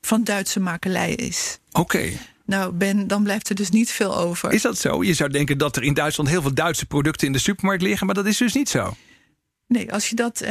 van 0.01 0.23
Duitse 0.23 0.59
makelij 0.59 1.13
is. 1.13 1.59
Oké. 1.71 2.11
Nou, 2.45 2.73
Ben, 2.73 3.07
dan 3.07 3.23
blijft 3.23 3.49
er 3.49 3.55
dus 3.55 3.69
niet 3.69 3.91
veel 3.91 4.17
over. 4.17 4.51
Is 4.51 4.61
dat 4.61 4.77
zo? 4.77 5.03
Je 5.03 5.13
zou 5.13 5.29
denken 5.29 5.57
dat 5.57 5.75
er 5.75 5.83
in 5.83 5.93
Duitsland 5.93 6.29
heel 6.29 6.41
veel 6.41 6.53
Duitse 6.53 6.85
producten 6.85 7.27
in 7.27 7.33
de 7.33 7.39
supermarkt 7.39 7.81
liggen, 7.81 8.05
maar 8.05 8.15
dat 8.15 8.25
is 8.25 8.37
dus 8.37 8.53
niet 8.53 8.69
zo. 8.69 8.95
Nee, 9.67 9.93
als 9.93 10.09
je 10.09 10.15
dat. 10.15 10.43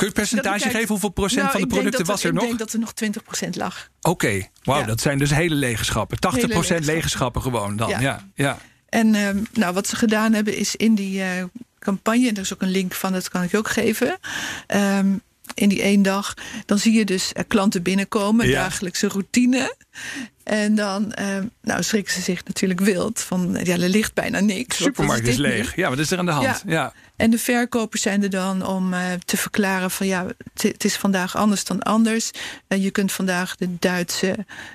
Kun 0.00 0.08
je 0.08 0.14
percentage 0.14 0.54
bekijkt- 0.54 0.74
geven? 0.76 0.88
Hoeveel 0.88 1.08
procent 1.08 1.40
Nou, 1.42 1.50
van 1.52 1.60
de 1.60 1.66
ik 1.66 1.72
producten 1.72 2.06
was 2.06 2.22
er 2.22 2.28
ik 2.28 2.34
nog? 2.34 2.44
denk 2.44 2.58
dat 2.58 2.72
er 2.72 2.78
nog 2.78 2.92
20% 2.92 3.56
lag. 3.56 3.88
Oké, 4.00 4.48
wauw, 4.62 4.80
Ja. 4.80 4.86
dat 4.86 5.00
zijn 5.00 5.18
dus 5.18 5.30
hele 5.30 5.54
lege 5.54 5.84
schappen. 5.84 6.18
80% 6.18 6.52
Hele 6.52 6.80
lege 6.80 6.92
lege, 6.92 7.08
schappen. 7.08 7.10
schappen 7.10 7.42
gewoon 7.42 7.76
dan. 7.76 7.88
Ja. 7.88 8.00
Ja. 8.00 8.26
Ja, 8.34 8.58
En 8.88 9.14
ehm, 9.14 9.38
nou, 9.52 9.74
wat 9.74 9.86
ze 9.86 9.96
gedaan 9.96 10.32
hebben 10.32 10.56
is 10.56 10.76
in 10.76 10.94
die 10.94 11.22
eh, 11.22 11.44
campagne, 11.78 12.28
en 12.28 12.34
er 12.34 12.40
is 12.40 12.52
ook 12.52 12.62
een 12.62 12.70
link 12.70 12.94
van, 12.94 13.12
dat 13.12 13.28
kan 13.28 13.42
ik 13.42 13.54
ook 13.54 13.68
geven. 13.68 14.18
ehm, 14.66 15.12
in 15.54 15.68
die 15.68 15.82
één 15.82 16.02
dag, 16.02 16.34
dan 16.66 16.78
zie 16.78 16.92
je 16.92 17.04
dus 17.04 17.32
eh, 17.32 17.44
klanten 17.48 17.82
binnenkomen, 17.82 18.48
Ja. 18.48 18.62
dagelijkse 18.62 19.08
routine. 19.08 19.76
En 20.44 20.74
dan 20.74 21.12
ehm, 21.12 21.46
nou, 21.62 21.82
schrikken 21.82 22.12
ze 22.14 22.20
zich 22.20 22.44
natuurlijk 22.44 22.80
wild 22.80 23.20
van, 23.20 23.58
ja, 23.62 23.72
er 23.72 23.88
ligt 23.88 24.14
bijna 24.14 24.40
niks. 24.40 24.76
De 24.76 24.82
supermarkt 24.82 25.26
is 25.26 25.36
nu? 25.36 25.42
leeg. 25.42 25.76
Ja, 25.76 25.88
wat 25.88 25.98
is 25.98 26.10
er 26.10 26.18
aan 26.18 26.26
de 26.26 26.32
hand? 26.32 26.44
Ja. 26.46 26.60
Ja. 26.66 26.92
En 27.20 27.30
de 27.30 27.38
verkopers 27.38 28.02
zijn 28.02 28.22
er 28.22 28.30
dan 28.30 28.66
om 28.66 28.94
eh, 28.94 29.00
te 29.24 29.36
verklaren 29.36 29.90
van 29.90 30.06
ja, 30.06 30.26
het- 30.54 30.84
is 30.84 30.96
vandaag 30.96 31.36
anders 31.36 31.64
dan 31.64 31.82
anders. 31.82 32.30
En 32.68 32.80
je 32.80 32.90
kunt 32.90 33.12
vandaag 33.12 33.56
de 33.56 33.76
Duitse 33.78 34.30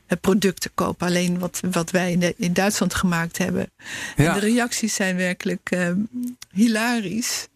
eh, 0.07 0.17
producten 0.21 0.71
kopen, 0.73 1.07
alleen 1.07 1.39
wat, 1.39 1.59
wat 1.71 1.91
wij 1.91 2.11
in, 2.11 2.19
de- 2.19 2.33
in 2.37 2.53
Duitsland 2.53 2.93
gemaakt 2.93 3.37
hebben. 3.37 3.71
Ja. 4.15 4.33
En 4.33 4.39
de 4.39 4.45
reacties 4.45 4.93
zijn 4.95 5.15
werkelijk 5.15 5.77
hilarisch. 6.51 7.47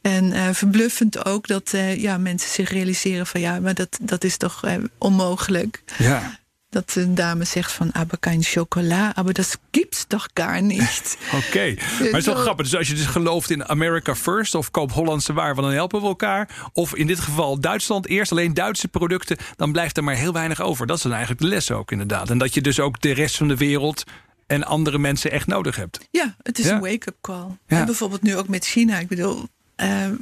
En 0.00 0.54
verbluffend 0.54 1.24
ook 1.24 1.46
dat 1.46 1.70
ja, 1.96 2.18
mensen 2.18 2.50
zich 2.50 2.70
realiseren 2.70 3.26
van 3.26 3.40
ja, 3.40 3.60
maar 3.60 3.74
dat, 3.74 3.98
dat 4.00 4.24
is 4.24 4.36
toch 4.36 4.64
onmogelijk. 4.98 5.82
ja. 5.98 6.38
Dat 6.70 6.94
een 6.94 7.14
dame 7.14 7.44
zegt 7.44 7.72
van, 7.72 7.92
aber 7.92 8.18
kein 8.18 8.42
chocola, 8.42 9.12
aber 9.14 9.32
das 9.32 9.56
gibt's 9.70 10.04
doch 10.08 10.28
gar 10.34 10.62
niet. 10.62 11.18
Oké, 11.46 11.74
maar 11.74 11.98
het 11.98 12.16
is 12.16 12.24
wel 12.24 12.36
zo- 12.36 12.40
grappig. 12.42 12.66
Dus 12.68 12.76
als 12.76 12.88
je 12.88 12.94
dus 12.94 13.06
gelooft 13.06 13.50
in 13.50 13.68
America 13.68 14.14
First 14.14 14.54
of 14.54 14.70
koop 14.70 14.92
Hollandse 14.92 15.32
waar, 15.32 15.54
want 15.54 15.66
dan 15.66 15.76
helpen 15.76 16.00
we 16.00 16.06
elkaar. 16.06 16.70
Of 16.72 16.94
in 16.94 17.06
dit 17.06 17.20
geval 17.20 17.60
Duitsland 17.60 18.06
eerst, 18.06 18.32
alleen 18.32 18.54
Duitse 18.54 18.88
producten, 18.88 19.36
dan 19.56 19.72
blijft 19.72 19.96
er 19.96 20.04
maar 20.04 20.14
heel 20.14 20.32
weinig 20.32 20.60
over. 20.60 20.86
Dat 20.86 20.96
is 20.96 21.02
dan 21.02 21.12
eigenlijk 21.12 21.40
de 21.42 21.46
les 21.48 21.70
ook 21.70 21.90
inderdaad. 21.92 22.30
En 22.30 22.38
dat 22.38 22.54
je 22.54 22.60
dus 22.60 22.80
ook 22.80 23.00
de 23.00 23.12
rest 23.12 23.36
van 23.36 23.48
de 23.48 23.56
wereld 23.56 24.04
en 24.46 24.64
andere 24.64 24.98
mensen 24.98 25.30
echt 25.30 25.46
nodig 25.46 25.76
hebt. 25.76 25.98
Ja, 26.10 26.34
het 26.42 26.58
is 26.58 26.64
Ja. 26.66 26.74
een 26.74 26.80
wake-up 26.80 27.16
call. 27.20 27.46
Ja. 27.66 27.78
En 27.78 27.84
bijvoorbeeld 27.86 28.22
nu 28.22 28.36
ook 28.36 28.48
met 28.48 28.64
China. 28.66 28.98
Ik 28.98 29.08
bedoel, 29.08 29.48
ehm, 29.76 30.14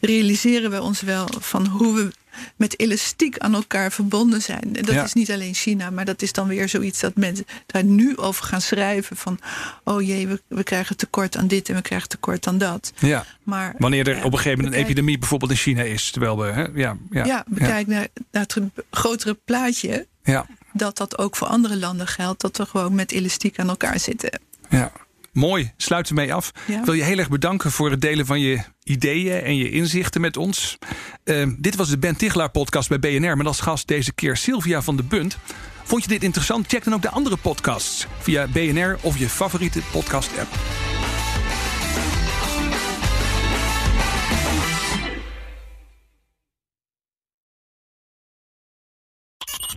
realiseren 0.00 0.70
we 0.70 0.82
ons 0.82 1.00
wel 1.00 1.28
van 1.38 1.66
hoe 1.66 1.94
we 1.94 2.10
met 2.56 2.78
elastiek 2.80 3.38
aan 3.38 3.54
elkaar 3.54 3.92
verbonden 3.92 4.42
zijn. 4.42 4.76
En 4.76 4.84
dat 4.84 4.94
Ja. 4.94 5.04
is 5.04 5.12
niet 5.12 5.30
alleen 5.30 5.54
China, 5.54 5.90
maar 5.90 6.04
dat 6.04 6.22
is 6.22 6.32
dan 6.32 6.48
weer 6.48 6.68
zoiets 6.68 7.00
dat 7.00 7.14
mensen 7.16 7.44
daar 7.66 7.84
nu 7.84 8.16
over 8.16 8.44
gaan 8.44 8.60
schrijven. 8.60 9.16
Van, 9.16 9.38
oh 9.84 10.02
jee, 10.06 10.28
we, 10.28 10.42
we 10.48 10.62
krijgen 10.62 10.96
tekort 10.96 11.36
aan 11.36 11.46
dit 11.46 11.68
en 11.68 11.74
we 11.74 11.82
krijgen 11.82 12.08
tekort 12.08 12.46
aan 12.46 12.58
dat. 12.58 12.92
Ja. 12.98 13.24
Maar, 13.42 13.74
Wanneer 13.78 14.08
er 14.08 14.16
ja, 14.16 14.22
op 14.24 14.32
een 14.32 14.38
gegeven 14.38 14.58
moment 14.58 14.76
een 14.76 14.82
epidemie 14.84 15.18
bijvoorbeeld 15.18 15.50
in 15.50 15.56
China 15.56 15.82
is. 15.82 16.10
Terwijl 16.10 16.38
we, 16.38 16.46
hè, 16.46 16.62
ja, 16.74 16.96
ja, 17.10 17.24
Ja, 17.24 17.44
bekijk 17.48 17.86
Naar, 17.86 18.06
naar 18.30 18.42
het 18.42 18.56
grotere 18.90 19.34
plaatje. 19.44 20.06
ja, 20.22 20.46
Dat 20.72 20.96
dat 20.96 21.18
ook 21.18 21.36
voor 21.36 21.48
andere 21.48 21.76
landen 21.78 22.06
geldt. 22.06 22.40
Dat 22.40 22.56
we 22.56 22.66
gewoon 22.66 22.94
met 22.94 23.12
elastiek 23.12 23.58
aan 23.58 23.68
elkaar 23.68 23.98
zitten. 24.00 24.40
ja. 24.68 24.92
Mooi, 25.32 25.72
sluit 25.76 26.08
ermee 26.08 26.34
af. 26.34 26.50
Ja. 26.66 26.78
Ik 26.78 26.84
wil 26.84 26.94
je 26.94 27.02
heel 27.02 27.18
erg 27.18 27.28
bedanken 27.28 27.70
voor 27.70 27.90
het 27.90 28.00
delen 28.00 28.26
van 28.26 28.40
je 28.40 28.60
ideeën 28.82 29.42
en 29.42 29.56
je 29.56 29.70
inzichten 29.70 30.20
met 30.20 30.36
ons. 30.36 30.78
Eh, 31.24 31.46
dit 31.58 31.76
was 31.76 31.88
de 31.88 31.98
Ben 31.98 32.16
Tichelaar 32.16 32.50
podcast 32.50 32.88
bij 32.88 32.98
BNR 32.98 33.36
met 33.36 33.46
als 33.46 33.60
gast 33.60 33.88
deze 33.88 34.12
keer 34.12 34.36
Sylvia 34.36 34.82
van 34.82 34.96
de 34.96 35.02
Bunt. 35.02 35.38
Vond 35.84 36.02
je 36.02 36.08
dit 36.08 36.22
interessant? 36.22 36.66
Check 36.66 36.84
dan 36.84 36.94
ook 36.94 37.02
de 37.02 37.10
andere 37.10 37.36
podcasts 37.36 38.06
via 38.18 38.46
BNR 38.46 38.98
of 39.00 39.18
je 39.18 39.28
favoriete 39.28 39.80
podcast 39.92 40.30
app. 40.38 40.89